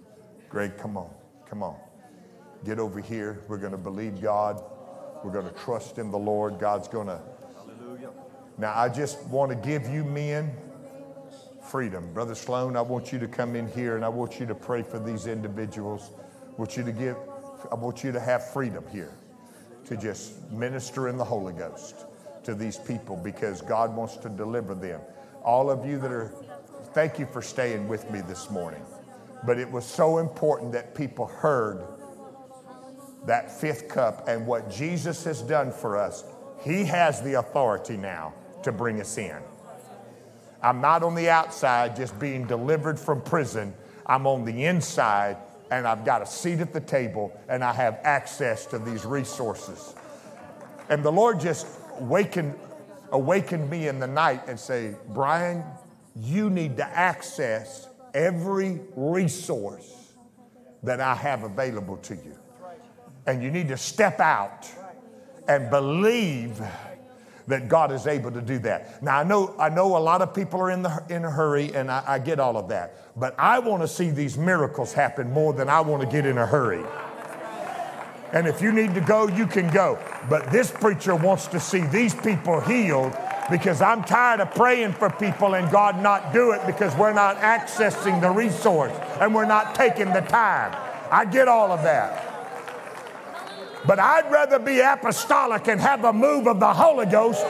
Greg, 0.48 0.78
come 0.78 0.96
on, 0.96 1.10
come 1.46 1.62
on. 1.62 1.76
Get 2.64 2.78
over 2.78 3.00
here. 3.00 3.44
We're 3.48 3.58
going 3.58 3.72
to 3.72 3.78
believe 3.78 4.22
God. 4.22 4.62
We're 5.24 5.32
going 5.32 5.48
to 5.48 5.54
trust 5.54 5.98
in 5.98 6.10
the 6.10 6.18
Lord. 6.18 6.58
God's 6.58 6.88
going 6.88 7.08
to. 7.08 7.20
Now, 8.56 8.76
I 8.76 8.88
just 8.88 9.22
want 9.26 9.50
to 9.50 9.56
give 9.56 9.88
you 9.88 10.04
men 10.04 10.52
freedom. 11.62 12.12
Brother 12.12 12.34
Sloan, 12.34 12.76
I 12.76 12.80
want 12.80 13.12
you 13.12 13.18
to 13.18 13.28
come 13.28 13.54
in 13.54 13.68
here 13.68 13.94
and 13.94 14.04
I 14.04 14.08
want 14.08 14.40
you 14.40 14.46
to 14.46 14.54
pray 14.54 14.82
for 14.82 14.98
these 14.98 15.26
individuals. 15.26 16.10
I 16.48 16.54
want 16.56 16.76
you 16.76 16.82
to 16.82 16.92
give, 16.92 17.16
I 17.70 17.74
want 17.74 18.02
you 18.02 18.10
to 18.10 18.20
have 18.20 18.50
freedom 18.50 18.84
here 18.90 19.12
to 19.84 19.96
just 19.96 20.50
minister 20.50 21.08
in 21.08 21.16
the 21.16 21.24
Holy 21.24 21.52
Ghost 21.52 22.06
to 22.44 22.54
these 22.54 22.78
people 22.78 23.16
because 23.16 23.62
God 23.62 23.94
wants 23.94 24.16
to 24.18 24.28
deliver 24.28 24.74
them. 24.74 25.00
All 25.44 25.70
of 25.70 25.86
you 25.86 25.98
that 25.98 26.10
are, 26.10 26.32
thank 26.94 27.18
you 27.18 27.26
for 27.26 27.42
staying 27.42 27.86
with 27.86 28.10
me 28.10 28.22
this 28.22 28.50
morning. 28.50 28.82
But 29.46 29.58
it 29.58 29.70
was 29.70 29.84
so 29.84 30.18
important 30.18 30.72
that 30.72 30.94
people 30.94 31.26
heard 31.26 31.84
that 33.28 33.50
fifth 33.50 33.88
cup 33.88 34.26
and 34.26 34.46
what 34.46 34.70
Jesus 34.70 35.22
has 35.24 35.42
done 35.42 35.70
for 35.70 35.98
us. 35.98 36.24
He 36.64 36.84
has 36.84 37.22
the 37.22 37.34
authority 37.34 37.96
now 37.96 38.32
to 38.62 38.72
bring 38.72 39.00
us 39.00 39.18
in. 39.18 39.36
I'm 40.62 40.80
not 40.80 41.02
on 41.02 41.14
the 41.14 41.28
outside 41.28 41.94
just 41.94 42.18
being 42.18 42.46
delivered 42.46 42.98
from 42.98 43.20
prison. 43.20 43.74
I'm 44.06 44.26
on 44.26 44.46
the 44.46 44.64
inside 44.64 45.36
and 45.70 45.86
I've 45.86 46.06
got 46.06 46.22
a 46.22 46.26
seat 46.26 46.60
at 46.60 46.72
the 46.72 46.80
table 46.80 47.38
and 47.48 47.62
I 47.62 47.72
have 47.74 48.00
access 48.02 48.64
to 48.66 48.78
these 48.78 49.04
resources. 49.04 49.94
And 50.88 51.04
the 51.04 51.12
Lord 51.12 51.38
just 51.38 51.66
wakened, 52.00 52.54
awakened 53.12 53.68
me 53.68 53.88
in 53.88 53.98
the 53.98 54.06
night 54.06 54.42
and 54.48 54.58
say, 54.58 54.94
Brian, 55.10 55.62
you 56.16 56.48
need 56.48 56.78
to 56.78 56.84
access 56.86 57.88
every 58.14 58.80
resource 58.96 60.14
that 60.82 61.00
I 61.00 61.14
have 61.14 61.42
available 61.42 61.98
to 61.98 62.14
you. 62.14 62.38
And 63.28 63.42
you 63.42 63.50
need 63.50 63.68
to 63.68 63.76
step 63.76 64.20
out 64.20 64.66
and 65.46 65.68
believe 65.70 66.60
that 67.46 67.68
God 67.68 67.92
is 67.92 68.06
able 68.06 68.30
to 68.30 68.40
do 68.40 68.58
that. 68.60 69.02
Now 69.02 69.18
I 69.18 69.22
know 69.22 69.54
I 69.58 69.68
know 69.68 69.96
a 69.96 69.98
lot 69.98 70.22
of 70.22 70.34
people 70.34 70.60
are 70.60 70.70
in 70.70 70.82
the 70.82 71.02
in 71.10 71.24
a 71.24 71.30
hurry, 71.30 71.74
and 71.74 71.90
I, 71.90 72.02
I 72.06 72.18
get 72.18 72.40
all 72.40 72.56
of 72.56 72.68
that. 72.68 72.94
But 73.18 73.34
I 73.38 73.58
want 73.58 73.82
to 73.82 73.88
see 73.88 74.10
these 74.10 74.38
miracles 74.38 74.94
happen 74.94 75.30
more 75.30 75.52
than 75.52 75.68
I 75.68 75.80
want 75.82 76.02
to 76.02 76.08
get 76.08 76.24
in 76.24 76.38
a 76.38 76.46
hurry. 76.46 76.84
And 78.32 78.46
if 78.46 78.62
you 78.62 78.72
need 78.72 78.94
to 78.94 79.00
go, 79.00 79.28
you 79.28 79.46
can 79.46 79.70
go. 79.72 79.98
But 80.28 80.50
this 80.50 80.70
preacher 80.70 81.14
wants 81.14 81.46
to 81.48 81.60
see 81.60 81.80
these 81.80 82.14
people 82.14 82.60
healed 82.60 83.16
because 83.50 83.80
I'm 83.80 84.04
tired 84.04 84.40
of 84.40 84.54
praying 84.54 84.92
for 84.92 85.08
people 85.10 85.54
and 85.54 85.70
God 85.70 86.02
not 86.02 86.32
do 86.32 86.52
it 86.52 86.60
because 86.66 86.94
we're 86.96 87.14
not 87.14 87.36
accessing 87.38 88.20
the 88.20 88.30
resource 88.30 88.92
and 89.20 89.34
we're 89.34 89.46
not 89.46 89.74
taking 89.74 90.12
the 90.12 90.20
time. 90.20 90.76
I 91.10 91.24
get 91.24 91.48
all 91.48 91.72
of 91.72 91.82
that. 91.84 92.27
But 93.86 93.98
I'd 93.98 94.30
rather 94.30 94.58
be 94.58 94.80
apostolic 94.80 95.68
and 95.68 95.80
have 95.80 96.04
a 96.04 96.12
move 96.12 96.46
of 96.46 96.60
the 96.60 96.72
Holy 96.72 97.06
Ghost 97.06 97.44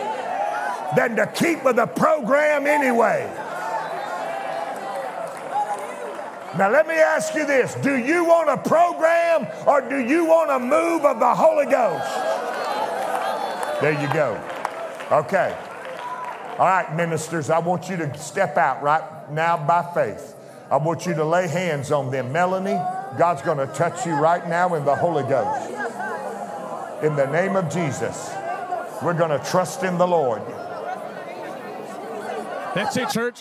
than 0.96 1.16
to 1.16 1.26
keep 1.26 1.64
with 1.64 1.76
the 1.76 1.86
program 1.86 2.66
anyway. 2.66 3.30
Now, 6.56 6.70
let 6.70 6.88
me 6.88 6.94
ask 6.94 7.34
you 7.34 7.46
this 7.46 7.74
Do 7.76 7.96
you 7.96 8.24
want 8.24 8.48
a 8.48 8.56
program 8.56 9.46
or 9.66 9.80
do 9.80 9.98
you 10.00 10.24
want 10.24 10.50
a 10.50 10.58
move 10.58 11.04
of 11.04 11.20
the 11.20 11.34
Holy 11.34 11.66
Ghost? 11.66 12.08
There 13.80 13.92
you 13.92 14.12
go. 14.12 14.40
Okay. 15.12 15.56
All 16.58 16.66
right, 16.66 16.96
ministers, 16.96 17.50
I 17.50 17.60
want 17.60 17.88
you 17.88 17.96
to 17.98 18.18
step 18.18 18.56
out 18.56 18.82
right 18.82 19.30
now 19.30 19.56
by 19.56 19.88
faith. 19.94 20.34
I 20.70 20.76
want 20.76 21.06
you 21.06 21.14
to 21.14 21.24
lay 21.24 21.48
hands 21.48 21.90
on 21.92 22.10
them. 22.10 22.32
Melanie, 22.32 22.80
God's 23.18 23.42
going 23.42 23.58
to 23.58 23.72
touch 23.74 24.06
you 24.06 24.12
right 24.12 24.46
now 24.48 24.74
in 24.74 24.84
the 24.84 24.94
Holy 24.94 25.22
Ghost 25.22 25.70
in 27.02 27.14
the 27.14 27.26
name 27.26 27.56
of 27.56 27.72
Jesus. 27.72 28.30
We're 29.02 29.14
going 29.14 29.30
to 29.30 29.44
trust 29.44 29.84
in 29.84 29.98
the 29.98 30.06
Lord. 30.06 30.42
That's 32.74 32.96
it, 32.96 33.08
church. 33.10 33.40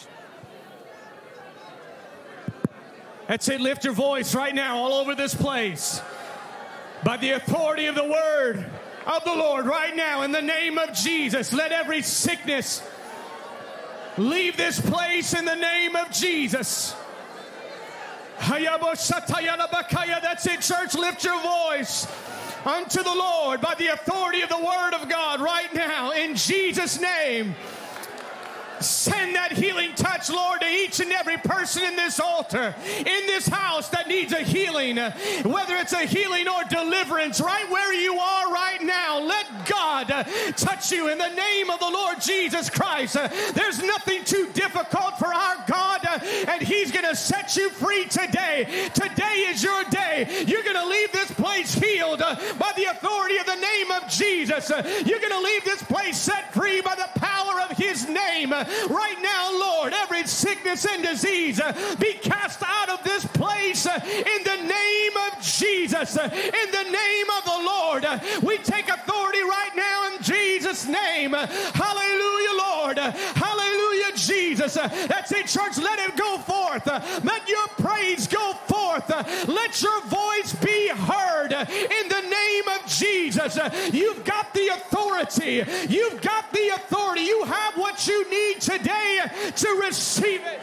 That's 3.28 3.48
it. 3.50 3.60
Lift 3.60 3.84
your 3.84 3.94
voice 3.94 4.34
right 4.36 4.54
now 4.54 4.78
all 4.78 4.94
over 4.94 5.16
this 5.16 5.36
place. 5.36 6.02
By 7.04 7.18
the 7.18 7.32
authority 7.32 7.88
of 7.88 7.96
the 7.96 8.04
word 8.04 8.66
of 9.06 9.24
the 9.24 9.36
Lord, 9.36 9.66
right 9.66 9.96
now, 9.96 10.22
in 10.22 10.32
the 10.32 10.42
name 10.42 10.78
of 10.78 10.94
Jesus, 10.94 11.52
let 11.54 11.72
every 11.72 12.02
sickness 12.02 12.88
leave 14.18 14.58
this 14.58 14.80
place 14.80 15.34
in 15.34 15.46
the 15.46 15.56
name 15.56 15.96
of 15.96 16.12
Jesus. 16.12 16.96
That 20.10 20.22
That's 20.22 20.46
it, 20.48 20.62
church. 20.62 20.96
Lift 20.96 21.24
your 21.24 21.40
voice 21.42 22.08
unto 22.66 23.04
the 23.04 23.14
Lord 23.14 23.62
by 23.62 23.76
the 23.76 23.88
authority 23.88 24.42
of 24.42 24.50
the 24.50 24.58
Word 24.58 24.94
of 24.94 25.10
God 25.10 25.40
right 25.40 25.74
now 25.74 26.12
in 26.12 26.36
Jesus' 26.36 27.00
name. 27.00 27.56
Send 28.80 29.36
that 29.36 29.54
healing 29.54 29.94
touch, 29.96 30.30
Lord, 30.30 30.62
to 30.62 30.68
each 30.68 31.00
and 31.00 31.12
every 31.12 31.38
person 31.38 31.84
in 31.84 31.96
this 31.96 32.20
altar, 32.20 32.76
in 33.00 33.26
this 33.26 33.48
house 33.48 33.90
that 33.90 34.08
needs 34.08 34.34
a 34.34 34.42
healing, 34.42 34.98
whether 34.98 35.76
it's 35.76 35.94
a 35.94 36.06
healing 36.06 36.48
or 36.48 36.64
deliverance, 36.66 37.42
right 37.42 37.68
where 37.72 37.94
you 37.94 38.20
are 38.20 38.52
right 38.52 38.82
now. 38.82 39.20
Let 39.20 39.66
God 39.98 40.12
uh, 40.12 40.24
touch 40.52 40.92
you 40.92 41.10
in 41.10 41.18
the 41.18 41.30
name 41.30 41.72
of 41.72 41.80
the 41.80 41.90
Lord 41.90 42.22
Jesus 42.22 42.70
Christ. 42.70 43.16
Uh, 43.16 43.30
there's 43.54 43.82
nothing 43.82 44.24
too 44.24 44.48
difficult 44.54 45.18
for 45.18 45.34
our 45.34 45.56
God, 45.68 46.02
uh, 46.06 46.20
and 46.50 46.62
He's 46.62 46.92
going 46.92 47.06
to 47.06 47.16
set 47.16 47.56
you 47.56 47.72
free 47.72 48.06
today. 48.06 48.90
Today 48.94 49.48
is 49.50 49.64
your 49.64 49.84
day. 49.86 50.44
You're 50.46 50.62
going 50.62 50.76
to 50.76 50.88
leave 50.88 51.12
this 51.12 51.32
place 51.32 51.74
healed 51.74 52.20
by 52.20 52.74
the 52.76 52.86
authority 52.92 53.38
of 53.38 53.48
the 53.48 53.56
name 53.56 53.92
of 53.92 54.08
Jesus. 54.08 54.70
You're 54.70 55.20
going 55.20 55.32
to 55.32 55.42
leave 55.42 55.64
this 55.64 55.82
place 55.82 56.18
set 56.18 56.54
free 56.54 56.82
by 56.82 56.94
the 56.94 57.20
power 57.20 57.62
of 57.62 57.76
His 57.76 58.08
name. 58.08 58.52
Right 58.52 59.18
now, 59.22 59.52
Lord, 59.58 59.94
every 59.94 60.28
sickness 60.28 60.86
and 60.86 61.04
disease 61.04 61.60
uh, 61.60 61.74
be 62.00 62.14
cast 62.14 62.62
out 62.64 62.90
of 62.90 63.04
this 63.04 63.26
place 63.26 63.88
uh, 63.88 64.00
in 64.06 64.44
the 64.44 64.68
name 64.68 65.12
of 65.32 65.42
Jesus. 65.42 66.18
Uh, 66.18 66.30
in 66.32 66.72
the 66.72 66.92
name 66.92 67.26
of 67.38 67.44
the 67.46 67.62
Lord, 67.66 68.06
we 68.44 68.58
take 68.60 68.90
authority 68.90 69.42
right 69.42 69.72
now 69.76 69.87
Jesus' 70.68 70.88
name. 70.88 71.32
Hallelujah, 71.32 72.58
Lord. 72.58 72.98
Hallelujah, 72.98 74.12
Jesus. 74.16 74.74
That's 74.74 75.32
it, 75.32 75.48
church. 75.48 75.78
Let 75.78 76.00
it 76.00 76.18
go 76.18 76.38
forth. 76.40 76.86
Let 77.24 77.48
your 77.48 77.68
praise 77.78 78.28
go 78.28 78.54
forth. 78.68 79.10
Let 79.48 79.82
your 79.82 80.02
voice 80.02 80.54
be 80.56 80.90
heard 80.90 81.54
in 81.54 82.10
the 82.10 82.22
name 82.22 82.68
of 82.68 82.86
Jesus. 82.88 83.58
You've 83.94 84.24
got 84.26 84.54
the 84.54 84.68
authority. 84.68 85.64
You've 85.88 86.22
got 86.22 86.52
the 86.52 86.70
authority. 86.76 87.22
You 87.22 87.44
have 87.46 87.78
what 87.78 88.06
you 88.08 88.30
need 88.30 88.60
today 88.62 89.22
to 89.56 89.70
receive 89.86 90.42
it. 90.46 90.60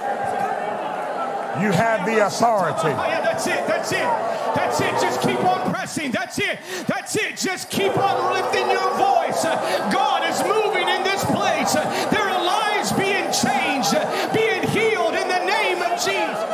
You 0.00 0.69
have 1.68 2.06
the 2.06 2.26
authority. 2.26 2.88
That's 2.88 3.46
it. 3.46 3.66
That's 3.66 3.92
it. 3.92 4.08
That's 4.54 4.80
it. 4.80 4.90
Just 5.00 5.20
keep 5.22 5.38
on 5.44 5.70
pressing. 5.70 6.10
That's 6.10 6.38
it. 6.38 6.58
That's 6.86 7.16
it. 7.16 7.36
Just 7.36 7.70
keep 7.70 7.96
on 7.96 8.32
lifting 8.34 8.70
your 8.70 8.90
voice. 8.96 9.44
God 9.92 10.24
is 10.28 10.42
moving 10.44 10.88
in 10.88 11.02
this 11.04 11.24
place. 11.24 11.72
There 11.74 12.22
are 12.22 12.44
lives 12.44 12.92
being 12.92 13.30
changed, 13.32 13.92
being 14.34 14.62
healed 14.68 15.14
in 15.14 15.28
the 15.28 15.44
name 15.44 15.82
of 15.82 15.98
Jesus. 15.98 16.50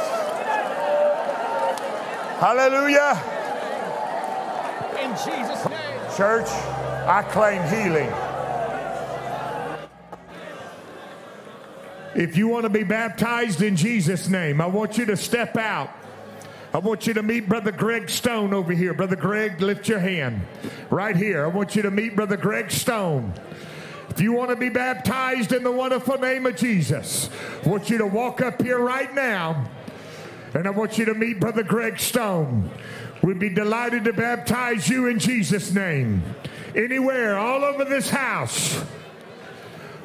Hallelujah. 2.39 3.17
In 5.01 5.11
Jesus' 5.13 5.69
name. 5.71 6.17
Church, 6.17 6.49
I 7.07 7.23
claim 7.31 7.63
healing. 7.69 8.13
If 12.17 12.39
you 12.39 12.49
want 12.49 12.63
to 12.63 12.71
be 12.71 12.83
baptized 12.83 13.61
in 13.61 13.77
Jesus' 13.77 14.27
name, 14.27 14.63
I 14.63 14.67
want 14.67 14.97
you 14.97 15.05
to 15.05 15.19
step 15.19 15.55
out. 15.55 15.91
I 16.73 16.79
want 16.79 17.07
you 17.07 17.13
to 17.13 17.23
meet 17.23 17.47
Brother 17.47 17.73
Greg 17.73 18.09
Stone 18.09 18.55
over 18.55 18.73
here. 18.73 18.95
Brother 18.95 19.17
Greg, 19.17 19.61
lift 19.61 19.87
your 19.87 19.99
hand. 19.99 20.41
Right 20.89 21.15
here. 21.15 21.45
I 21.45 21.49
want 21.49 21.77
you 21.77 21.83
to 21.83 21.91
meet 21.91 22.17
Brother 22.17 22.39
Greg 22.39 22.71
Stone. 22.71 23.35
If 24.09 24.23
you 24.23 24.33
want 24.33 24.49
to 24.49 24.57
be 24.57 24.71
baptized 24.71 25.53
in 25.53 25.63
the 25.63 25.71
wonderful 25.71 26.17
name 26.17 26.47
of 26.47 26.57
Jesus, 26.57 27.29
I 27.63 27.69
want 27.69 27.91
you 27.91 27.99
to 27.99 28.07
walk 28.07 28.41
up 28.41 28.63
here 28.63 28.79
right 28.79 29.15
now. 29.15 29.69
And 30.55 30.67
I 30.67 30.71
want 30.71 30.97
you 30.97 31.05
to 31.05 31.15
meet 31.15 31.39
Brother 31.39 31.63
Greg 31.63 32.01
Stone. 32.01 32.71
We'd 33.21 33.39
be 33.39 33.51
delighted 33.51 34.05
to 34.05 34.15
baptize 34.15 34.89
you 34.89 35.07
in 35.07 35.19
Jesus' 35.19 35.71
name. 35.71 36.23
Anywhere, 36.75 37.37
all 37.37 37.63
over 37.63 37.85
this 37.85 38.09
house, 38.09 38.83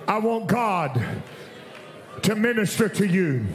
I 0.10 0.18
want 0.18 0.48
God 0.48 1.02
to 2.24 2.36
minister 2.36 2.90
to 2.90 3.06
you. 3.06 3.46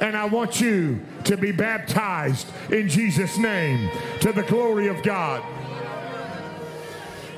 And 0.00 0.16
I 0.16 0.26
want 0.26 0.60
you 0.60 1.00
to 1.24 1.36
be 1.36 1.50
baptized 1.50 2.46
in 2.70 2.88
Jesus' 2.88 3.36
name 3.36 3.90
to 4.20 4.32
the 4.32 4.44
glory 4.44 4.86
of 4.86 5.02
God. 5.02 5.42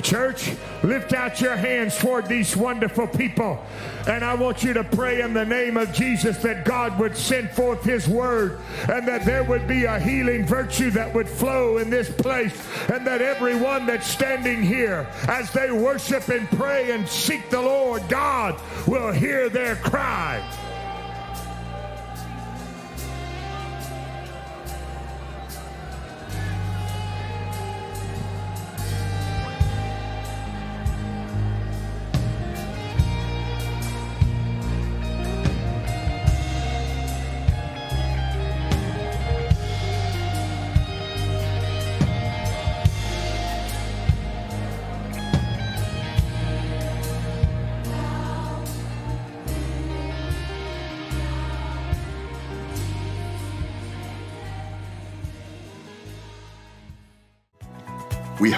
Church, 0.01 0.53
lift 0.82 1.12
out 1.12 1.40
your 1.40 1.57
hands 1.57 1.98
toward 1.98 2.26
these 2.26 2.57
wonderful 2.57 3.07
people. 3.07 3.64
And 4.07 4.24
I 4.24 4.34
want 4.34 4.62
you 4.62 4.72
to 4.72 4.84
pray 4.84 5.20
in 5.20 5.34
the 5.34 5.44
name 5.44 5.76
of 5.76 5.92
Jesus 5.92 6.38
that 6.38 6.64
God 6.64 6.98
would 6.98 7.16
send 7.16 7.51
forth 7.51 7.84
his 7.84 8.09
word 8.09 8.61
and 8.88 9.07
that 9.07 9.24
there 9.24 9.44
would 9.44 9.68
be 9.68 9.84
a 9.84 9.98
healing 9.98 10.46
virtue 10.46 10.90
that 10.92 11.14
would 11.14 11.28
flow 11.28 11.78
in 11.78 11.90
this 11.90 12.11
place. 12.11 12.57
And 12.90 13.07
that 13.07 13.22
everyone 13.22 13.86
that's 13.86 14.07
standing 14.07 14.62
here, 14.62 15.07
as 15.28 15.53
they 15.53 15.70
worship 15.70 16.28
and 16.28 16.48
pray 16.51 16.92
and 16.92 17.07
seek 17.09 17.51
the 17.51 17.61
Lord, 17.61 18.09
God 18.09 18.61
will 18.86 19.12
hear 19.12 19.48
their 19.48 19.76
cry. 19.76 20.42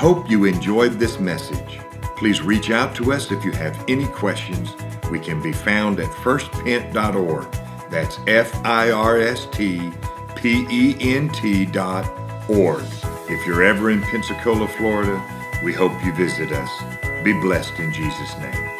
Hope 0.03 0.29
you 0.29 0.47
enjoyed 0.47 0.95
this 0.95 1.21
message. 1.21 1.79
Please 2.17 2.43
reach 2.43 2.73
out 2.73 2.93
to 2.93 3.13
us 3.13 3.31
if 3.31 3.45
you 3.45 3.53
have 3.53 3.85
any 3.87 4.05
questions. 4.07 4.75
We 5.13 5.21
can 5.21 5.41
be 5.41 5.53
found 5.53 6.01
at 6.01 6.11
firstpent.org. 6.11 7.47
That's 7.89 8.19
F 8.27 8.53
I 8.67 8.91
R 8.91 9.21
S 9.21 9.47
T 9.53 9.93
P 10.35 10.67
E 10.69 10.97
N 10.99 11.29
T 11.29 11.67
dot 11.67 12.05
org. 12.51 12.85
If 13.29 13.47
you're 13.47 13.63
ever 13.63 13.91
in 13.91 14.03
Pensacola, 14.03 14.67
Florida, 14.67 15.23
we 15.63 15.73
hope 15.73 15.93
you 16.05 16.13
visit 16.15 16.51
us. 16.51 17.23
Be 17.23 17.33
blessed 17.41 17.79
in 17.79 17.93
Jesus' 17.93 18.37
name. 18.39 18.72